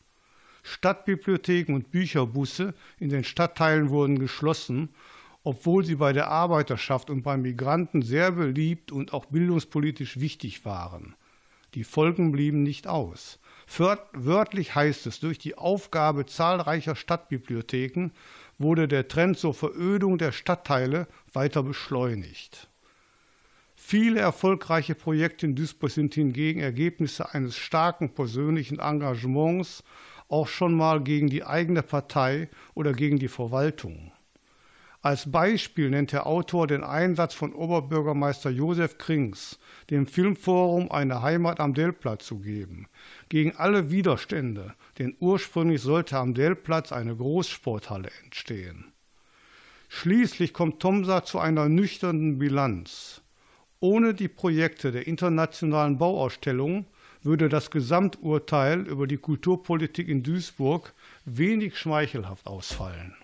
Stadtbibliotheken 0.64 1.74
und 1.76 1.92
Bücherbusse 1.92 2.74
in 3.00 3.08
den 3.08 3.24
Stadtteilen 3.24 3.90
wurden 3.90 4.20
geschlossen, 4.20 4.90
obwohl 5.46 5.86
sie 5.86 5.96
bei 5.96 6.12
der 6.12 6.28
Arbeiterschaft 6.28 7.10
und 7.10 7.22
bei 7.22 7.38
Migranten 7.38 8.02
sehr 8.02 8.34
beliebt 8.34 8.92
und 8.92 9.14
auch 9.14 9.28
bildungspolitisch 9.28 10.20
wichtig 10.20 10.66
waren. 10.66 11.16
Die 11.74 11.86
Folgen 11.86 12.34
blieben 12.34 12.64
nicht 12.64 12.86
aus. 12.86 13.40
Wörtlich 13.78 14.76
heißt 14.76 15.08
es, 15.08 15.20
durch 15.20 15.38
die 15.38 15.58
Aufgabe 15.58 16.26
zahlreicher 16.26 16.96
Stadtbibliotheken 16.96 18.12
wurde 18.58 18.88
der 18.88 19.08
Trend 19.08 19.38
zur 19.38 19.54
Verödung 19.54 20.18
der 20.18 20.32
Stadtteile 20.32 21.08
weiter 21.32 21.64
beschleunigt. 21.64 22.68
Viele 23.76 24.20
erfolgreiche 24.20 24.96
Projekte 24.96 25.46
in 25.46 25.56
Duisburg 25.56 25.92
sind 25.92 26.14
hingegen 26.14 26.60
Ergebnisse 26.60 27.34
eines 27.34 27.58
starken 27.58 28.14
persönlichen 28.14 28.80
Engagements 28.80 29.84
auch 30.28 30.48
schon 30.48 30.74
mal 30.74 31.02
gegen 31.02 31.30
die 31.30 31.44
eigene 31.44 31.82
Partei 31.82 32.50
oder 32.74 32.94
gegen 32.94 33.20
die 33.20 33.28
Verwaltung. 33.28 34.12
Als 35.04 35.32
Beispiel 35.32 35.90
nennt 35.90 36.12
der 36.12 36.28
Autor 36.28 36.68
den 36.68 36.84
Einsatz 36.84 37.34
von 37.34 37.54
Oberbürgermeister 37.54 38.52
Josef 38.52 39.00
Krings, 39.00 39.58
dem 39.90 40.06
Filmforum 40.06 40.92
eine 40.92 41.24
Heimat 41.24 41.60
am 41.60 41.74
Dellplatz 41.74 42.28
zu 42.28 42.38
geben, 42.38 42.88
gegen 43.28 43.56
alle 43.56 43.90
Widerstände, 43.90 44.76
denn 45.00 45.16
ursprünglich 45.20 45.82
sollte 45.82 46.20
am 46.20 46.36
Dellplatz 46.36 46.92
eine 46.92 47.16
Großsporthalle 47.16 48.12
entstehen. 48.24 48.94
Schließlich 49.90 50.54
kommt 50.54 50.80
Tomsa 50.80 51.24
zu 51.24 51.40
einer 51.40 51.68
nüchternen 51.68 52.38
Bilanz. 52.38 53.24
Ohne 53.80 54.14
die 54.14 54.28
Projekte 54.28 54.92
der 54.92 55.08
internationalen 55.08 55.98
Bauausstellung 55.98 56.86
würde 57.24 57.50
das 57.50 57.72
Gesamturteil 57.72 58.82
über 58.82 59.08
die 59.08 59.18
Kulturpolitik 59.18 60.08
in 60.08 60.22
Duisburg 60.22 60.94
wenig 61.26 61.80
schmeichelhaft 61.80 62.46
ausfallen. 62.46 63.16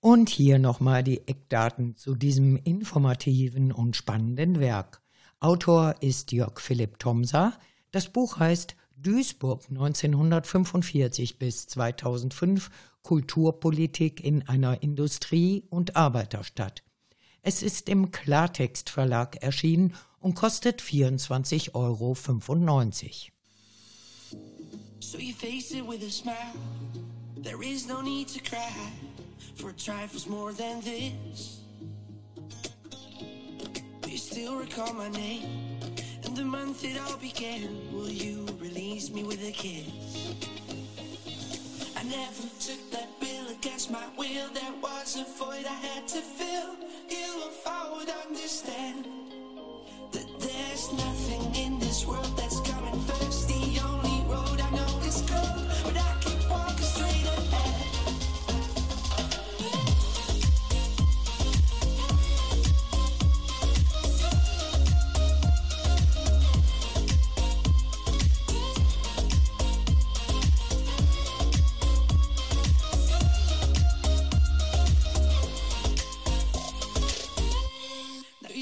Und 0.00 0.30
hier 0.30 0.58
nochmal 0.58 1.04
die 1.04 1.28
Eckdaten 1.28 1.94
zu 1.94 2.14
diesem 2.14 2.56
informativen 2.56 3.70
und 3.70 3.96
spannenden 3.96 4.58
Werk. 4.58 5.02
Autor 5.40 5.96
ist 6.00 6.32
Jörg 6.32 6.58
Philipp 6.58 6.98
Thomsa. 6.98 7.52
Das 7.90 8.08
Buch 8.08 8.38
heißt 8.38 8.76
Duisburg 8.96 9.68
1945 9.68 11.38
bis 11.38 11.66
2005 11.66 12.70
Kulturpolitik 13.02 14.24
in 14.24 14.48
einer 14.48 14.82
Industrie- 14.82 15.64
und 15.68 15.96
Arbeiterstadt. 15.96 16.82
Es 17.42 17.62
ist 17.62 17.90
im 17.90 18.10
Klartext 18.10 18.88
Verlag 18.88 19.42
erschienen 19.42 19.94
und 20.18 20.34
kostet 20.34 20.80
24,95 20.80 21.74
Euro. 21.74 22.14
So 25.00 25.18
you 25.18 25.34
face 25.34 25.72
it 25.72 25.86
with 25.86 26.02
a 26.02 26.10
smile. 26.10 26.54
There 27.42 27.62
is 27.62 27.86
no 27.86 28.00
need 28.00 28.28
to 28.28 28.40
cry 28.40 28.68
for 29.56 29.72
trifles 29.72 30.26
more 30.26 30.52
than 30.52 30.80
this. 30.80 31.60
Do 34.02 34.10
you 34.10 34.18
still 34.18 34.56
recall 34.56 34.92
my 34.94 35.08
name 35.10 35.78
and 36.24 36.36
the 36.36 36.44
month 36.44 36.84
it 36.84 36.98
all 37.00 37.16
began? 37.18 37.68
Will 37.92 38.08
you 38.08 38.46
release 38.58 39.10
me 39.10 39.22
with 39.24 39.42
a 39.46 39.52
kiss? 39.52 39.86
I 41.96 42.02
never 42.04 42.42
took 42.60 42.90
that 42.92 43.08
bill 43.20 43.48
against 43.58 43.90
my 43.90 44.04
will. 44.16 44.48
There 44.52 44.74
was 44.82 45.16
a 45.16 45.24
void 45.38 45.66
I 45.66 45.74
had 45.88 46.08
to 46.08 46.20
fill. 46.20 46.76
You, 47.08 47.42
if 47.50 47.66
I 47.66 47.90
would 47.92 48.08
understand. 48.26 49.06
that 50.12 50.26
there's 50.40 50.92
nothing 50.92 51.54
in 51.54 51.78
this 51.78 52.06
world 52.06 52.32
that's 52.36 52.49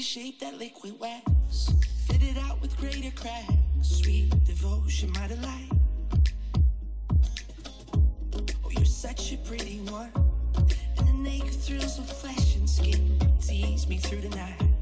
shape 0.09 0.39
that 0.39 0.57
liquid 0.57 0.99
wax 0.99 1.71
Fit 2.07 2.23
it 2.23 2.37
out 2.39 2.59
with 2.63 2.75
greater 2.77 3.11
cracks. 3.11 3.53
Sweet 3.83 4.31
devotion, 4.43 5.11
my 5.11 5.27
delight. 5.27 5.69
Oh, 8.65 8.71
you're 8.71 8.85
such 8.85 9.33
a 9.33 9.37
pretty 9.37 9.81
one. 9.81 10.11
And 10.97 11.07
the 11.07 11.13
naked 11.13 11.53
thrills 11.53 11.99
of 11.99 12.09
flesh 12.09 12.55
and 12.55 12.67
skin 12.67 13.19
tease 13.39 13.87
me 13.87 13.97
through 13.97 14.21
the 14.21 14.35
night. 14.35 14.78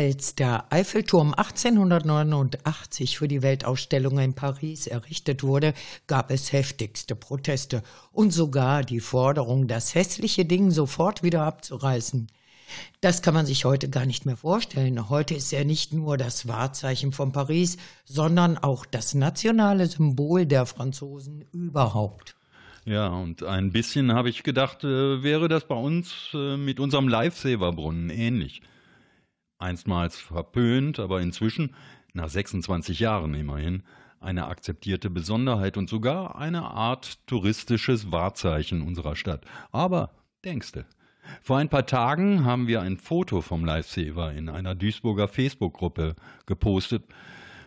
Als 0.00 0.34
der 0.34 0.64
Eiffelturm 0.72 1.34
1889 1.34 3.18
für 3.18 3.28
die 3.28 3.42
Weltausstellung 3.42 4.18
in 4.18 4.32
Paris 4.32 4.86
errichtet 4.86 5.42
wurde, 5.42 5.74
gab 6.06 6.30
es 6.30 6.54
heftigste 6.54 7.14
Proteste 7.14 7.82
und 8.10 8.30
sogar 8.32 8.82
die 8.82 9.00
Forderung, 9.00 9.68
das 9.68 9.94
hässliche 9.94 10.46
Ding 10.46 10.70
sofort 10.70 11.22
wieder 11.22 11.42
abzureißen. 11.42 12.28
Das 13.02 13.20
kann 13.20 13.34
man 13.34 13.44
sich 13.44 13.66
heute 13.66 13.90
gar 13.90 14.06
nicht 14.06 14.24
mehr 14.24 14.38
vorstellen. 14.38 15.10
Heute 15.10 15.34
ist 15.34 15.52
er 15.52 15.66
nicht 15.66 15.92
nur 15.92 16.16
das 16.16 16.48
Wahrzeichen 16.48 17.12
von 17.12 17.32
Paris, 17.32 17.76
sondern 18.06 18.56
auch 18.56 18.86
das 18.86 19.12
nationale 19.12 19.86
Symbol 19.86 20.46
der 20.46 20.64
Franzosen 20.64 21.44
überhaupt. 21.52 22.36
Ja, 22.86 23.08
und 23.08 23.42
ein 23.42 23.70
bisschen 23.70 24.14
habe 24.14 24.30
ich 24.30 24.44
gedacht, 24.44 24.82
äh, 24.82 25.22
wäre 25.22 25.48
das 25.48 25.68
bei 25.68 25.74
uns 25.74 26.30
äh, 26.32 26.56
mit 26.56 26.80
unserem 26.80 27.06
Lifesaver-Brunnen 27.06 28.08
ähnlich. 28.08 28.62
Einstmals 29.60 30.18
verpönt, 30.18 30.98
aber 30.98 31.20
inzwischen, 31.20 31.74
nach 32.12 32.28
26 32.28 33.00
Jahren 33.00 33.34
immerhin, 33.34 33.82
eine 34.20 34.46
akzeptierte 34.46 35.10
Besonderheit 35.10 35.76
und 35.76 35.88
sogar 35.88 36.36
eine 36.36 36.62
Art 36.62 37.26
touristisches 37.26 38.12
Wahrzeichen 38.12 38.82
unserer 38.82 39.16
Stadt. 39.16 39.44
Aber 39.72 40.10
denkste, 40.44 40.84
vor 41.42 41.58
ein 41.58 41.68
paar 41.68 41.86
Tagen 41.86 42.44
haben 42.44 42.66
wir 42.66 42.82
ein 42.82 42.96
Foto 42.96 43.40
vom 43.40 43.64
Lifesaver 43.64 44.32
in 44.32 44.48
einer 44.48 44.74
Duisburger 44.74 45.28
Facebook-Gruppe 45.28 46.16
gepostet, 46.46 47.04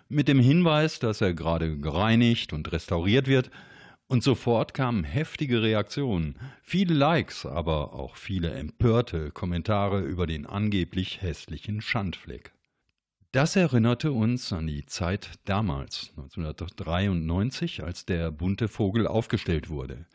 mit 0.10 0.27
dem 0.27 0.39
Hinweis, 0.39 0.99
dass 0.99 1.21
er 1.21 1.34
gerade 1.34 1.77
gereinigt 1.77 2.53
und 2.53 2.71
restauriert 2.71 3.27
wird, 3.27 3.49
und 4.13 4.21
sofort 4.21 4.76
kamen 4.76 5.04
heftige 5.04 5.63
Reaktionen, 5.63 6.36
viele 6.62 6.93
Likes, 6.93 7.47
aber 7.47 7.95
auch 7.95 8.15
viele 8.15 8.52
empörte 8.52 9.32
Kommentare 9.32 10.02
über 10.02 10.28
den 10.28 10.45
angeblich 10.45 11.23
hässlichen 11.23 11.82
Schandfleck. 11.82 12.54
Das 13.32 13.56
erinnerte 13.56 14.12
uns 14.12 14.54
an 14.54 14.67
die 14.67 14.86
Zeit 14.86 15.32
damals, 15.45 16.12
1993, 16.12 17.84
als 17.84 18.06
der 18.06 18.30
bunte 18.30 18.67
Vogel 18.67 19.08
aufgestellt 19.08 19.71
wurde. 19.71 20.06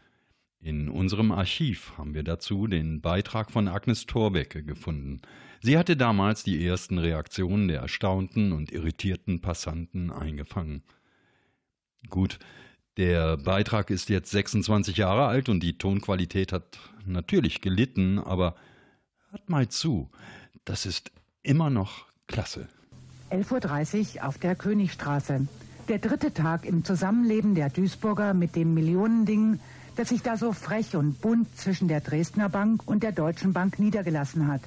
In 0.61 0.89
unserem 0.89 1.33
Archiv 1.33 1.95
haben 1.99 2.15
wir 2.15 2.23
dazu 2.23 2.69
den 2.69 3.01
Beitrag 3.01 3.51
von 3.51 3.67
Agnes 3.67 4.07
Thorbecke 4.07 4.63
gefunden. 4.63 5.23
Sie 5.61 5.77
hatte 5.77 5.97
damals 5.97 6.45
die 6.45 6.65
ersten 6.65 6.99
Reaktionen 6.99 7.67
der 7.67 7.81
erstaunten 7.81 8.53
und 8.53 8.71
irritierten 8.71 9.41
Passanten 9.41 10.13
eingefangen. 10.13 10.85
Gut, 12.09 12.39
der 12.99 13.37
Beitrag 13.37 13.91
ist 13.91 14.09
jetzt 14.09 14.31
26 14.33 14.97
Jahre 14.97 15.27
alt 15.27 15.49
und 15.49 15.61
die 15.61 15.79
Tonqualität 15.79 16.53
hat 16.53 16.79
natürlich 17.07 17.61
gelitten, 17.61 18.19
aber 18.19 18.57
hört 19.31 19.49
mal 19.49 19.69
zu, 19.69 20.11
das 20.65 20.85
ist 20.85 21.13
immer 21.43 21.71
noch 21.71 22.07
klasse. 22.27 22.67
11.30 23.31 24.17
Uhr 24.17 24.27
auf 24.27 24.39
der 24.39 24.57
Königstraße. 24.57 25.47
Der 25.89 25.99
dritte 25.99 26.35
Tag 26.35 26.67
im 26.67 26.85
Zusammenleben 26.85 27.55
der 27.55 27.71
Duisburger 27.71 28.35
mit 28.35 28.57
dem 28.57 28.75
Millionending, 28.75 29.61
das 29.97 30.09
sich 30.09 30.23
da 30.23 30.37
so 30.37 30.53
frech 30.53 30.97
und 30.97 31.21
bunt 31.21 31.57
zwischen 31.57 31.89
der 31.89 32.01
Dresdner 32.01 32.49
Bank 32.49 32.83
und 32.87 33.03
der 33.05 33.13
Deutschen 33.13 33.53
Bank 33.53 33.79
niedergelassen 33.79 34.49
hat. 34.49 34.63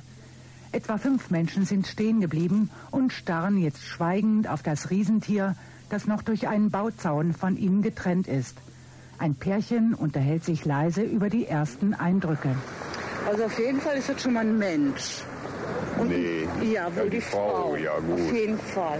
Etwa 0.72 0.98
fünf 0.98 1.32
Menschen 1.32 1.66
sind 1.66 1.86
stehen 1.86 2.22
geblieben 2.22 2.70
und 2.92 3.12
starren 3.12 3.58
jetzt 3.58 3.84
schweigend 3.84 4.48
auf 4.48 4.64
das 4.64 4.90
Riesentier, 4.90 5.56
das 5.92 6.08
noch 6.08 6.22
durch 6.22 6.48
einen 6.48 6.72
Bauzaun 6.72 7.34
von 7.34 7.58
ihnen 7.58 7.82
getrennt 7.82 8.28
ist. 8.28 8.58
Ein 9.20 9.36
Pärchen 9.36 9.94
unterhält 9.94 10.44
sich 10.44 10.66
leise 10.66 11.04
über 11.04 11.30
die 11.30 11.46
ersten 11.46 11.94
Eindrücke. 11.94 12.56
Also 13.28 13.44
auf 13.46 13.60
jeden 13.60 13.80
Fall 13.80 13.98
ist 13.98 14.10
das 14.10 14.22
schon 14.22 14.34
mal 14.34 14.40
ein 14.40 14.58
Mensch. 14.58 15.22
Und 16.00 16.10
nee, 16.10 16.48
ja, 16.74 16.88
wohl 16.96 17.10
die, 17.10 17.18
die 17.18 17.22
Frau. 17.22 17.50
Frau. 17.50 17.76
Ja, 17.76 18.00
gut. 18.00 18.20
Auf 18.20 18.34
jeden 18.34 18.58
Fall. 18.58 19.00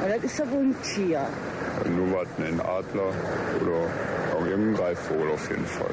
Aber 0.00 0.14
das 0.14 0.24
ist 0.24 0.38
ja 0.38 0.50
wohl 0.50 0.64
ein 0.64 0.76
Tier. 0.82 1.26
Nur 1.96 2.12
was, 2.12 2.28
ein 2.46 2.60
Adler 2.60 3.12
oder 3.62 3.88
irgendein 4.54 4.74
Greifvogel 4.74 5.30
auf 5.32 5.50
jeden 5.50 5.66
Fall. 5.66 5.90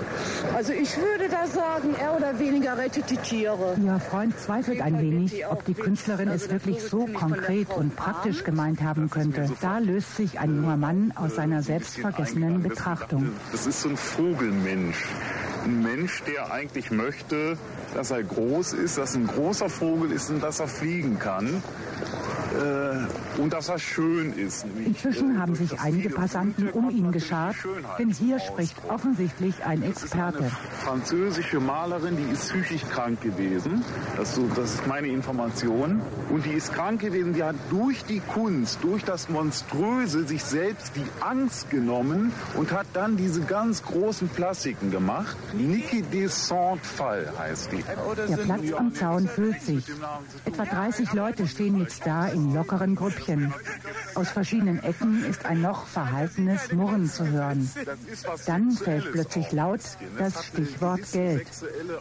Also 0.55 0.73
ich 0.73 0.95
würde 0.97 1.29
da 1.29 1.47
sagen, 1.47 1.95
er 1.99 2.15
oder 2.15 2.39
weniger 2.39 2.77
rettet 2.77 3.09
die 3.09 3.17
Tiere. 3.17 3.75
Ihr 3.83 3.99
Freund 3.99 4.37
zweifelt 4.39 4.81
ein 4.81 4.99
wenig, 4.99 5.45
ob 5.47 5.65
die 5.65 5.73
Künstlerin 5.73 6.29
es 6.29 6.49
wirklich 6.49 6.81
so 6.83 7.05
konkret 7.07 7.69
und 7.75 7.95
praktisch 7.95 8.43
gemeint 8.43 8.81
haben 8.81 9.09
könnte. 9.09 9.49
Da 9.61 9.79
löst 9.79 10.15
sich 10.15 10.39
ein 10.39 10.55
junger 10.55 10.77
Mann 10.77 11.13
aus 11.15 11.35
seiner 11.35 11.63
selbstvergessenen 11.63 12.61
Betrachtung. 12.61 13.31
Das 13.51 13.65
ist 13.67 13.81
so 13.81 13.89
ein 13.89 13.97
Vogelmensch. 13.97 15.05
Ein 15.63 15.83
Mensch, 15.83 16.23
der 16.23 16.51
eigentlich 16.51 16.91
möchte, 16.91 17.57
dass 17.93 18.11
er 18.11 18.23
groß 18.23 18.73
ist, 18.73 18.97
dass 18.97 19.15
ein 19.15 19.27
großer 19.27 19.69
Vogel 19.69 20.11
ist 20.11 20.29
und 20.29 20.41
dass 20.41 20.59
er 20.59 20.67
fliegen 20.67 21.19
kann. 21.19 21.61
Äh, 22.53 23.30
und 23.37 23.53
dass 23.53 23.69
er 23.69 23.79
schön 23.79 24.33
ist. 24.33 24.65
Inzwischen 24.85 25.39
haben 25.39 25.55
sich 25.55 25.79
einige 25.79 26.09
Passanten 26.09 26.69
um 26.69 26.89
ihn 26.89 27.11
geschart, 27.11 27.55
denn 27.99 28.09
hier 28.09 28.39
spricht 28.39 28.75
offensichtlich 28.89 29.63
ein 29.65 29.83
Experte. 29.83 30.51
Französische 30.83 31.59
Malerin, 31.59 32.17
die 32.17 32.31
ist 32.31 32.49
psychisch 32.49 32.83
krank 32.89 33.21
gewesen. 33.21 33.83
Das, 34.17 34.35
so, 34.35 34.47
das 34.55 34.75
ist 34.75 34.87
meine 34.87 35.07
Information. 35.07 36.01
Und 36.29 36.45
die 36.45 36.51
ist 36.51 36.73
krank 36.73 37.01
gewesen, 37.01 37.33
die 37.33 37.43
hat 37.43 37.55
durch 37.69 38.03
die 38.05 38.19
Kunst, 38.19 38.79
durch 38.83 39.03
das 39.03 39.29
Monströse 39.29 40.27
sich 40.27 40.43
selbst 40.43 40.95
die 40.95 41.05
Angst 41.21 41.69
genommen 41.69 42.31
und 42.57 42.71
hat 42.71 42.87
dann 42.93 43.17
diese 43.17 43.41
ganz 43.41 43.83
großen 43.83 44.29
Plastiken 44.29 44.91
gemacht. 44.91 45.37
Niki 45.53 46.01
de 46.01 46.27
Saint-Fall 46.27 47.31
heißt 47.37 47.71
die. 47.71 47.83
Der 48.29 48.37
Platz 48.37 48.73
am 48.73 48.93
Zaun 48.93 49.27
füllt 49.27 49.61
sich. 49.61 49.83
Etwa 50.45 50.65
30 50.65 51.13
Leute 51.13 51.47
stehen 51.47 51.79
jetzt 51.79 52.05
da 52.05 52.27
in 52.27 52.53
lockeren 52.53 52.95
Grüppchen. 53.21 53.53
Aus 54.15 54.29
verschiedenen 54.29 54.83
Ecken 54.83 55.23
ist 55.25 55.45
ein 55.45 55.61
noch 55.61 55.87
verhaltenes 55.87 56.71
Murren 56.73 57.09
zu 57.09 57.27
hören. 57.27 57.69
Dann 58.45 58.71
fällt 58.71 59.11
plötzlich 59.11 59.51
laut 59.51 59.79
das 60.17 60.45
Stichwort 60.45 61.01
Geld. 61.11 61.47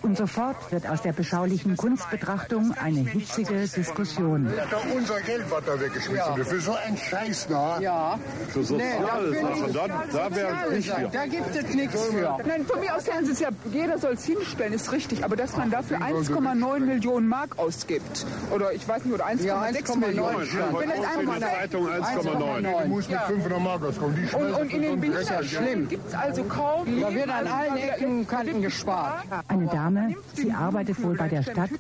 Und 0.02 0.16
sofort 0.16 0.72
wird 0.72 0.88
aus 0.88 1.02
der 1.02 1.12
beschaulichen 1.12 1.76
Kunstbetrachtung 1.76 2.74
eine 2.82 3.00
hitzige 3.00 3.66
Diskussion. 3.68 4.50
unser 4.96 5.20
Geld, 5.20 5.44
was 5.50 5.64
da 5.64 5.80
weggeschmissen 5.80 6.36
wird, 6.36 6.48
für 6.48 6.60
so 6.60 6.74
einen 6.74 6.96
Scheiß, 6.96 7.46
na? 7.50 7.80
Ja. 7.80 8.18
Für 8.48 8.64
soziale 8.64 9.30
nee, 9.30 9.40
Sachen, 9.40 9.72
da, 9.72 10.04
da 10.12 10.34
wäre 10.34 10.72
nicht 10.72 10.90
Da 11.12 11.26
gibt 11.26 11.56
es 11.56 11.74
nichts 11.74 12.02
für. 12.02 12.38
Nein, 12.46 12.66
von 12.66 12.80
mir 12.80 12.94
aus 12.96 13.04
sagen 13.04 13.24
Sie 13.24 13.32
es 13.32 13.40
ja, 13.40 13.48
jeder 13.72 13.98
soll 13.98 14.14
es 14.14 14.24
hinstellen, 14.24 14.72
ist 14.72 14.90
richtig. 14.92 15.24
Aber 15.24 15.36
dass 15.36 15.56
man 15.56 15.70
dafür 15.70 15.98
1,9 15.98 16.80
Millionen 16.80 17.28
Mark 17.28 17.58
ausgibt, 17.58 18.26
oder 18.50 18.72
ich 18.72 18.86
weiß 18.86 19.04
nicht, 19.04 19.14
oder 19.14 19.26
1,6 19.26 19.44
ja, 19.44 19.96
Millionen. 19.96 20.48
Wenn 20.78 20.88
das 20.88 21.09
einmal 21.18 21.40
Zeitung 21.40 21.88
1,9. 21.88 22.82
Du 22.82 22.88
musst 22.88 23.10
mit 23.10 23.20
500 23.20 23.60
Mark 23.60 23.84
auskommen. 23.84 24.16
Die 24.16 24.36
und, 24.36 24.52
und 24.52 24.72
in 24.72 24.82
den 24.82 25.00
Büchern 25.00 25.44
schlimm. 25.44 25.88
Gibt 25.88 26.08
es 26.08 26.14
also 26.14 26.44
kaum. 26.44 27.00
Da 27.00 27.14
wird 27.14 27.28
an 27.28 27.46
allen 27.46 27.76
Ecken 27.76 28.26
Kanten 28.26 28.62
gespart. 28.62 29.24
Eine 29.48 29.66
Dame, 29.66 30.14
sie 30.34 30.52
arbeitet 30.52 31.02
wohl 31.02 31.16
bei 31.16 31.28
der 31.28 31.42
Stadt, 31.42 31.70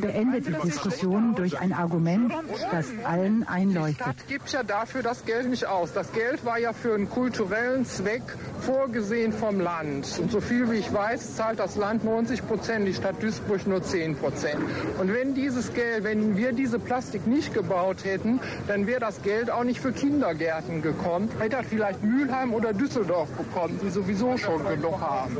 beendet 0.00 0.46
die 0.46 0.54
Diskussion 0.64 1.34
durch 1.34 1.58
ein 1.58 1.72
Argument, 1.72 2.32
das 2.70 2.86
allen 3.04 3.46
einleuchtet. 3.46 3.98
Die 3.98 4.02
Stadt 4.02 4.28
gibt 4.28 4.48
ja 4.50 4.62
dafür 4.62 5.02
das 5.02 5.24
Geld 5.24 5.48
nicht 5.48 5.66
aus. 5.66 5.92
Das 5.92 6.12
Geld 6.12 6.44
war 6.44 6.58
ja 6.58 6.72
für 6.72 6.94
einen 6.94 7.08
kulturellen 7.08 7.84
Zweck 7.84 8.22
vorgesehen 8.60 9.32
vom 9.32 9.60
Land. 9.60 10.18
Und 10.20 10.30
so 10.30 10.40
viel 10.40 10.70
wie 10.70 10.76
ich 10.76 10.92
weiß, 10.92 11.36
zahlt 11.36 11.58
das 11.58 11.76
Land 11.76 12.04
90 12.04 12.46
Prozent, 12.46 12.86
die 12.86 12.94
Stadt 12.94 13.22
Duisburg 13.22 13.66
nur 13.66 13.82
10 13.82 14.16
Prozent. 14.16 14.60
Und 14.98 15.12
wenn 15.12 15.34
dieses 15.34 15.72
Geld, 15.72 16.04
wenn 16.04 16.36
wir 16.36 16.52
diese 16.52 16.78
Plastik 16.78 17.26
nicht 17.26 17.54
gebaut 17.54 18.04
hätten, 18.04 18.40
dann 18.66 18.86
wäre 18.86 19.00
das 19.00 19.22
Geld 19.22 19.50
auch 19.50 19.64
nicht 19.64 19.80
für 19.80 19.92
Kindergärten 19.92 20.82
gekommen. 20.82 21.28
Hätte 21.38 21.56
das 21.56 21.66
vielleicht 21.66 22.02
Mülheim 22.02 22.54
oder 22.54 22.72
Düsseldorf 22.72 23.28
bekommen, 23.30 23.78
die 23.82 23.90
sowieso 23.90 24.36
schon 24.36 24.66
genug 24.66 25.00
haben. 25.00 25.36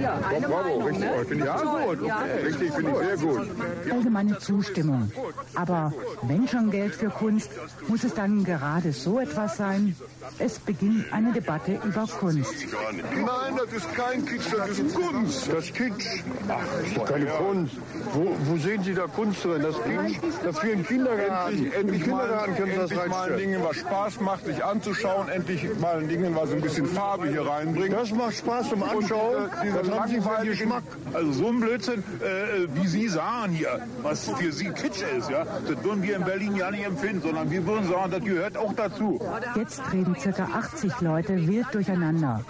Ja, 0.00 0.18
eine 0.28 0.46
Bravo, 0.48 0.78
richtig. 0.78 1.04
Ne? 1.04 1.24
Finde 1.26 1.44
ich 1.44 1.44
ja, 1.44 1.56
gut. 1.56 1.98
Okay. 1.98 2.08
Ja. 2.08 2.18
Richtig, 2.44 2.72
finde 2.72 2.90
ich 2.90 3.06
sehr 3.06 3.16
gut. 3.16 3.48
Allgemeine 3.90 4.38
Zustimmung. 4.38 5.10
Aber 5.54 5.92
wenn 6.22 6.46
schon 6.48 6.70
Geld 6.70 6.94
für 6.94 7.08
Kunst, 7.08 7.50
muss 7.88 8.04
es 8.04 8.14
dann 8.14 8.44
gerade 8.44 8.92
so 8.92 9.20
etwas 9.20 9.56
sein? 9.56 9.96
Es 10.38 10.58
beginnt 10.58 11.12
eine 11.12 11.32
Debatte 11.32 11.80
über 11.84 12.06
Kunst. 12.06 12.54
Nein, 12.92 13.56
das 13.56 13.72
ist 13.72 13.94
kein 13.94 14.24
Kitsch, 14.26 14.52
das 14.56 14.78
ist 14.78 14.94
Kunst. 14.94 15.52
Das 15.52 15.64
ist 15.64 15.74
Kitsch. 15.74 16.06
Ach, 16.48 16.60
das 16.78 16.86
ist 16.88 17.06
keine 17.06 17.26
Kunst. 17.26 17.76
Wo, 18.12 18.36
wo 18.44 18.56
sehen 18.58 18.82
Sie 18.82 18.94
da 18.94 19.06
Kunst 19.06 19.44
drin? 19.44 19.62
Das, 19.62 19.82
Ding, 19.82 20.16
das 20.44 20.58
für 20.58 20.72
einen 20.72 20.86
Kindergarten, 20.86 21.72
endlich 21.72 22.02
Kindergarten 22.02 22.54
das 22.74 22.90
mal 23.08 23.32
ein 23.32 23.38
Ding 23.38 23.56
was 23.62 23.76
Spaß 23.76 24.20
macht, 24.20 24.44
sich 24.44 24.64
anzuschauen, 24.64 25.28
endlich 25.28 25.66
mal 25.78 25.98
ein 25.98 26.08
Dingen, 26.08 26.34
was 26.34 26.52
ein 26.52 26.60
bisschen 26.60 26.86
Farbe 26.86 27.28
hier 27.28 27.46
reinbringt. 27.46 27.92
Das 27.92 28.10
macht 28.12 28.34
Spaß 28.34 28.70
zum 28.70 28.82
Anschauen. 28.82 29.44
Und, 29.44 29.52
äh, 29.52 29.64
diese 29.64 29.80
langweiligen, 29.82 30.72
also 31.12 31.32
so 31.32 31.48
ein 31.48 31.60
Blödsinn, 31.60 32.02
äh, 32.20 32.66
wie 32.74 32.86
Sie 32.86 33.08
sagen 33.08 33.52
hier, 33.52 33.80
was 34.02 34.28
für 34.30 34.52
Sie 34.52 34.68
Kitsch 34.70 35.02
ist, 35.16 35.30
ja, 35.30 35.44
das 35.44 35.84
würden 35.84 36.02
wir 36.02 36.16
in 36.16 36.24
Berlin 36.24 36.56
ja 36.56 36.70
nicht 36.70 36.84
empfinden, 36.84 37.22
sondern 37.22 37.50
wir 37.50 37.66
würden 37.66 37.88
sagen, 37.88 38.10
das 38.10 38.24
gehört 38.24 38.56
auch 38.56 38.72
dazu. 38.74 39.20
Jetzt 39.54 39.80
reden 39.92 40.16
circa 40.18 40.44
80 40.44 41.00
Leute 41.00 41.46
wild 41.46 41.66
durcheinander. 41.72 42.42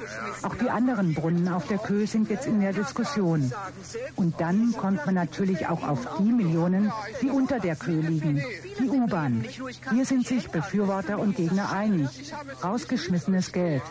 Auch 0.43 0.55
die 0.55 0.71
anderen 0.71 1.15
Brunnen 1.15 1.49
auf 1.49 1.67
der 1.69 1.79
Köh 1.79 2.07
sind 2.07 2.31
jetzt 2.31 2.47
in 2.47 2.61
der 2.61 2.73
Diskussion. 2.73 3.53
Und 4.17 4.41
dann 4.41 4.75
kommt 4.77 5.05
man 5.07 5.15
natürlich 5.15 5.67
auch 5.67 5.87
auf 5.87 6.07
die 6.19 6.33
Millionen, 6.33 6.93
die 7.21 7.31
unter 7.31 7.59
der 7.61 7.77
Köh 7.77 8.01
liegen. 8.01 8.43
Die 8.79 8.89
U-Bahn. 8.89 9.45
Hier 9.93 10.06
sind 10.09 10.27
sich 10.27 10.49
Befürworter 10.51 11.19
und 11.19 11.37
Gegner 11.37 11.73
einig. 11.73 12.33
Rausgeschmissenes 12.63 13.53
Geld. 13.53 13.83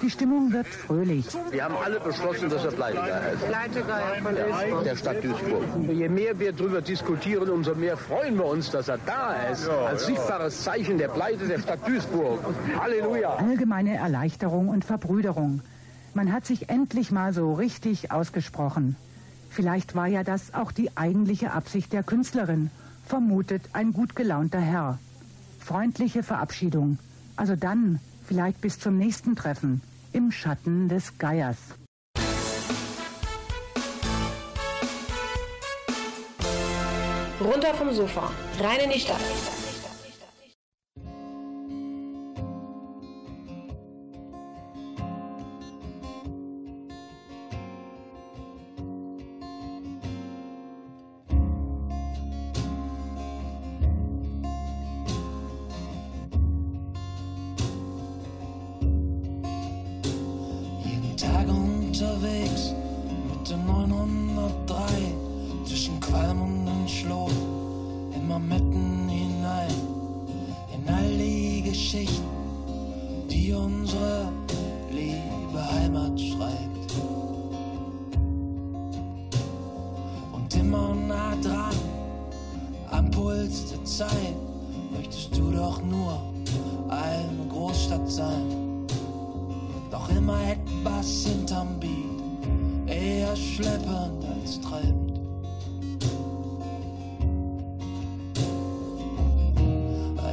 Die 0.00 0.10
Stimmung 0.10 0.52
wird 0.52 0.68
fröhlich. 0.68 1.26
Wir 1.50 1.64
haben 1.64 1.74
alle 1.76 1.98
beschlossen, 1.98 2.48
dass 2.48 2.64
er 2.64 2.70
Pleitegeier 2.70 3.32
ist. 3.32 3.44
Pleitegeier 3.44 4.14
von 4.22 4.34
Duisburg. 4.36 4.84
Der 4.84 4.96
Stadt 4.96 5.24
Duisburg. 5.24 5.64
Je 5.92 6.08
mehr 6.08 6.38
wir 6.38 6.52
darüber 6.52 6.80
diskutieren, 6.80 7.50
umso 7.50 7.74
mehr 7.74 7.96
freuen 7.96 8.36
wir 8.36 8.44
uns, 8.44 8.70
dass 8.70 8.86
er 8.86 8.98
da 8.98 9.34
ist. 9.50 9.66
Ja, 9.66 9.86
Als 9.86 10.06
sichtbares 10.06 10.62
Zeichen 10.62 10.98
der 10.98 11.08
Pleite 11.08 11.48
der 11.48 11.58
Stadt 11.58 11.80
Duisburg. 11.86 12.38
Halleluja. 12.78 13.36
Allgemeine 13.36 13.96
Erleichterung 13.96 14.68
und 14.68 14.84
Verbrüderung. 14.84 15.62
Man 16.14 16.32
hat 16.32 16.46
sich 16.46 16.68
endlich 16.68 17.10
mal 17.10 17.32
so 17.32 17.54
richtig 17.54 18.12
ausgesprochen. 18.12 18.94
Vielleicht 19.50 19.96
war 19.96 20.06
ja 20.06 20.22
das 20.22 20.54
auch 20.54 20.70
die 20.70 20.96
eigentliche 20.96 21.52
Absicht 21.52 21.92
der 21.92 22.04
Künstlerin, 22.04 22.70
vermutet 23.06 23.62
ein 23.72 23.92
gut 23.92 24.14
gelaunter 24.14 24.60
Herr. 24.60 24.98
Freundliche 25.68 26.22
Verabschiedung. 26.22 26.98
Also 27.36 27.54
dann, 27.54 28.00
vielleicht 28.26 28.62
bis 28.62 28.78
zum 28.78 28.96
nächsten 28.96 29.36
Treffen, 29.36 29.82
im 30.14 30.32
Schatten 30.32 30.88
des 30.88 31.18
Geiers. 31.18 31.58
Runter 37.38 37.74
vom 37.74 37.92
Sofa, 37.92 38.30
rein 38.58 38.80
in 38.86 38.90
die 38.92 39.00
Stadt. 39.00 39.20
Doch 89.90 90.08
immer 90.10 90.38
etwas 90.42 91.24
hinterm 91.24 91.80
Beat, 91.80 92.20
eher 92.86 93.34
schleppend 93.34 94.24
als 94.24 94.60
treibend. 94.60 95.18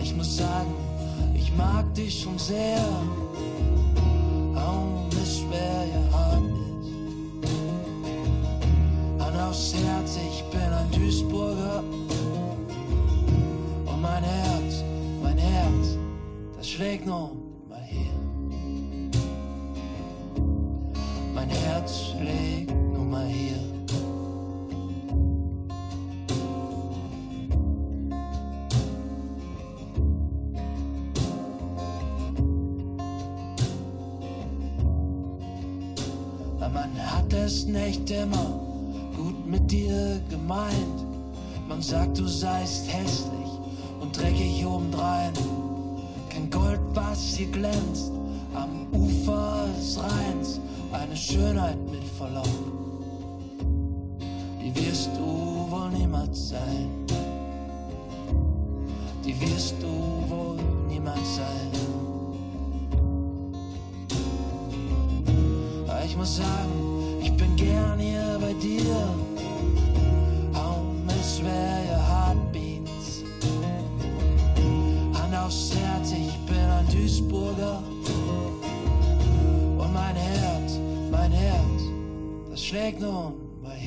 Ich 0.02 0.16
muss 0.16 0.38
sagen, 0.38 0.74
ich 1.34 1.56
mag 1.56 1.94
dich 1.94 2.22
schon 2.22 2.38
sehr, 2.38 2.86
auch 4.56 5.08
es 5.24 5.40
schwer 5.40 5.86
ja 5.94 6.18
hart 6.18 6.44
ist. 6.82 7.46
Hand 9.24 9.40
aufs 9.40 9.74
Herz, 9.74 10.18
ich 10.18 10.44
bin 10.52 10.62
ein 10.62 10.92
Duisburger. 10.92 11.84
Und 13.86 14.02
mein 14.02 14.24
Herz, 14.24 14.84
mein 15.24 15.38
Herz, 15.38 15.98
das 16.58 16.70
schlägt 16.70 17.06
nun 17.08 17.55
sagt, 41.86 42.18
du 42.18 42.28
seist 42.28 42.92
hässlich 42.92 43.52
und 44.00 44.18
dreckig 44.18 44.66
obendrein. 44.66 45.34
Kein 46.30 46.50
Gold, 46.50 46.80
was 46.94 47.36
hier 47.36 47.48
glänzt 47.48 48.12
am 48.54 48.88
Ufer 48.92 49.68
des 49.78 50.00
Rheins. 50.00 50.60
Eine 50.92 51.16
Schönheit 51.16 51.78
mit 51.92 52.04
Verlaub. 52.18 52.48
Die 54.62 54.76
wirst 54.76 55.10
du 55.16 55.68
wohl 55.70 55.90
niemals 55.92 56.50
sein. 56.50 56.90
Die 59.24 59.40
wirst 59.42 59.76
du 59.82 59.88
wohl 60.30 60.58
niemals 60.88 61.36
sein. 61.36 61.72
Aber 65.88 66.06
ich 66.06 66.18
muss 66.18 66.38
sagen, 66.38 66.72
ich 67.22 67.36
bin 67.38 67.56
gern 67.56 68.00
hier 68.00 68.15
das 82.76 82.82
schlägt 82.82 83.00
nun 83.00 83.62
mal 83.62 83.78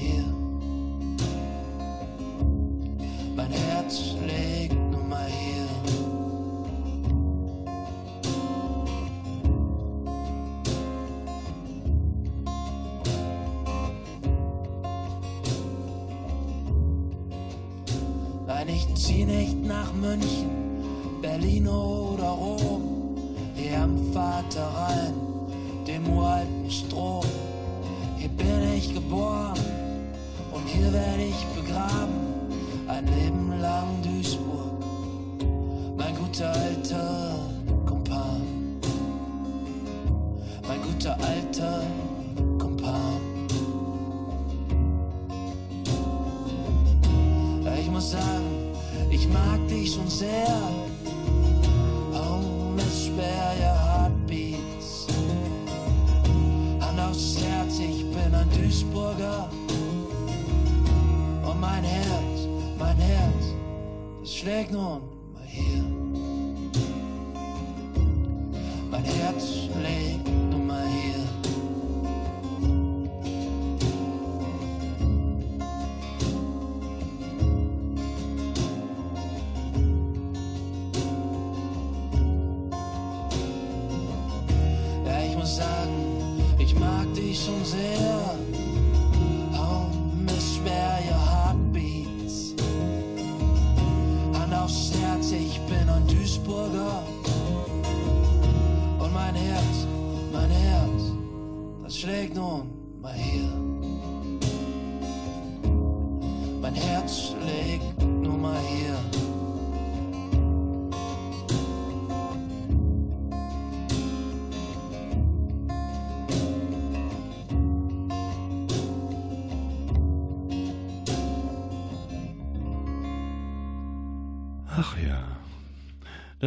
sonzeira. 87.38 88.02
É 88.02 88.07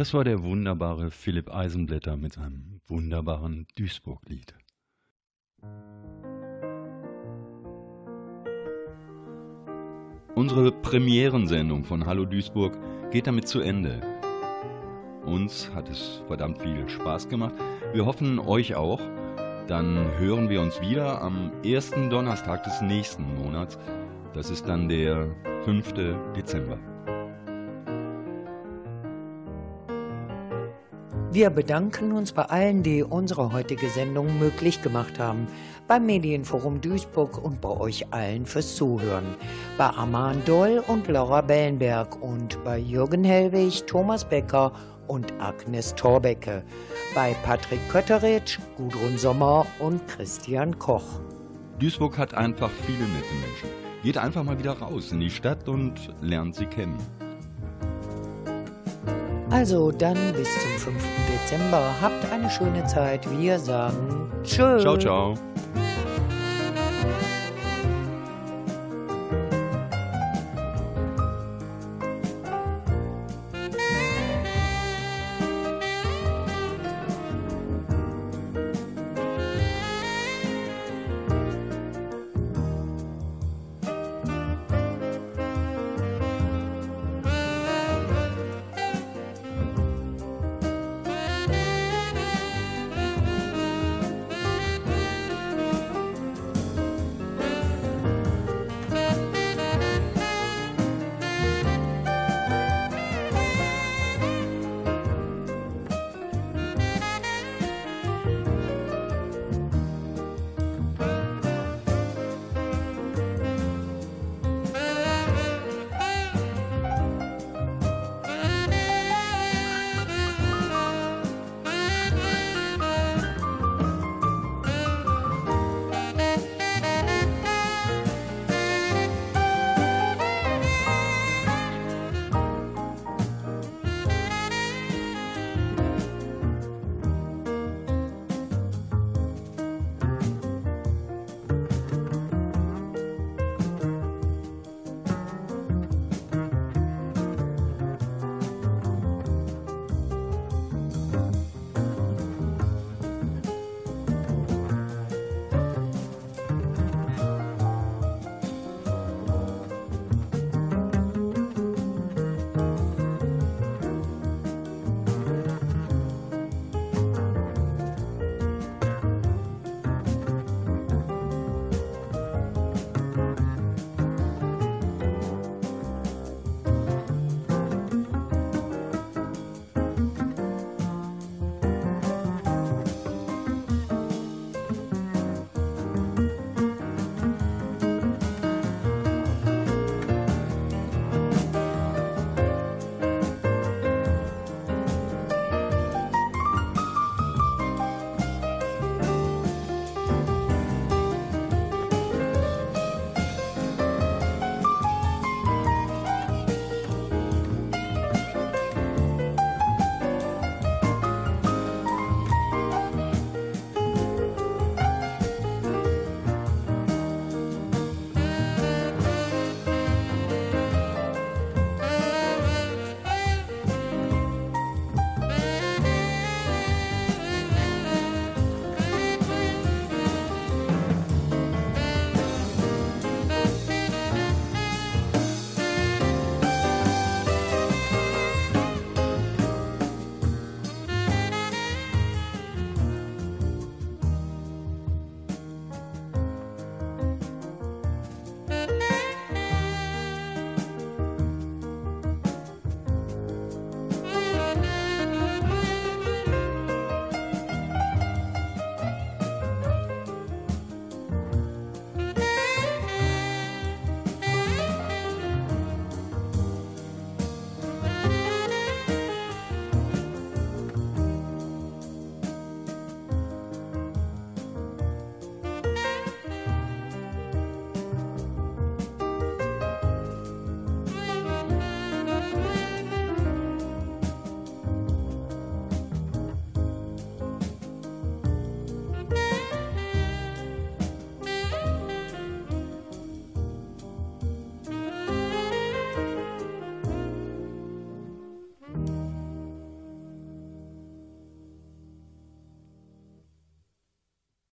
das 0.02 0.14
war 0.14 0.24
der 0.24 0.42
wunderbare 0.42 1.12
Philipp 1.12 1.54
Eisenblätter 1.54 2.16
mit 2.16 2.32
seinem 2.32 2.80
wunderbaren 2.88 3.68
Duisburg-Lied. 3.76 4.52
Unsere 10.34 10.72
Premierensendung 10.72 11.84
von 11.84 12.04
Hallo 12.04 12.24
Duisburg 12.24 12.76
geht 13.12 13.28
damit 13.28 13.46
zu 13.46 13.60
Ende. 13.60 14.00
Uns 15.24 15.72
hat 15.72 15.88
es 15.88 16.24
verdammt 16.26 16.60
viel 16.60 16.88
Spaß 16.88 17.28
gemacht. 17.28 17.54
Wir 17.92 18.04
hoffen 18.04 18.40
euch 18.40 18.74
auch. 18.74 19.00
Dann 19.68 20.18
hören 20.18 20.48
wir 20.48 20.62
uns 20.62 20.80
wieder 20.80 21.22
am 21.22 21.52
ersten 21.64 22.10
Donnerstag 22.10 22.64
des 22.64 22.82
nächsten 22.82 23.36
Monats. 23.36 23.78
Das 24.34 24.50
ist 24.50 24.66
dann 24.66 24.88
der 24.88 25.28
5. 25.64 25.94
Dezember. 26.34 26.91
Wir 31.32 31.48
bedanken 31.48 32.12
uns 32.12 32.32
bei 32.32 32.42
allen, 32.42 32.82
die 32.82 33.02
unsere 33.02 33.54
heutige 33.54 33.88
Sendung 33.88 34.38
möglich 34.38 34.82
gemacht 34.82 35.18
haben. 35.18 35.46
Beim 35.88 36.04
Medienforum 36.04 36.82
Duisburg 36.82 37.42
und 37.42 37.62
bei 37.62 37.70
euch 37.70 38.12
allen 38.12 38.44
fürs 38.44 38.76
Zuhören. 38.76 39.24
Bei 39.78 39.86
Arman 39.86 40.44
Doll 40.44 40.84
und 40.88 41.08
Laura 41.08 41.40
Bellenberg 41.40 42.22
und 42.22 42.62
bei 42.64 42.76
Jürgen 42.76 43.24
Hellwig, 43.24 43.86
Thomas 43.86 44.28
Becker 44.28 44.72
und 45.06 45.32
Agnes 45.40 45.94
Torbecke. 45.94 46.64
Bei 47.14 47.34
Patrick 47.44 47.80
Kötteritsch, 47.88 48.58
Gudrun 48.76 49.16
Sommer 49.16 49.64
und 49.78 50.06
Christian 50.08 50.78
Koch. 50.78 51.18
Duisburg 51.78 52.18
hat 52.18 52.34
einfach 52.34 52.70
viele 52.84 52.98
nette 52.98 53.34
Menschen. 53.40 53.68
Geht 54.02 54.18
einfach 54.18 54.44
mal 54.44 54.58
wieder 54.58 54.72
raus 54.72 55.12
in 55.12 55.20
die 55.20 55.30
Stadt 55.30 55.66
und 55.66 56.14
lernt 56.20 56.56
sie 56.56 56.66
kennen. 56.66 56.98
Also 59.52 59.92
dann 59.92 60.16
bis 60.34 60.48
zum 60.62 60.94
5. 60.94 61.04
Dezember. 61.30 61.84
Habt 62.00 62.32
eine 62.32 62.48
schöne 62.48 62.86
Zeit. 62.86 63.28
Wir 63.38 63.58
sagen 63.58 64.30
Tschüss. 64.42 64.82
Ciao, 64.82 64.96
ciao. 64.96 65.34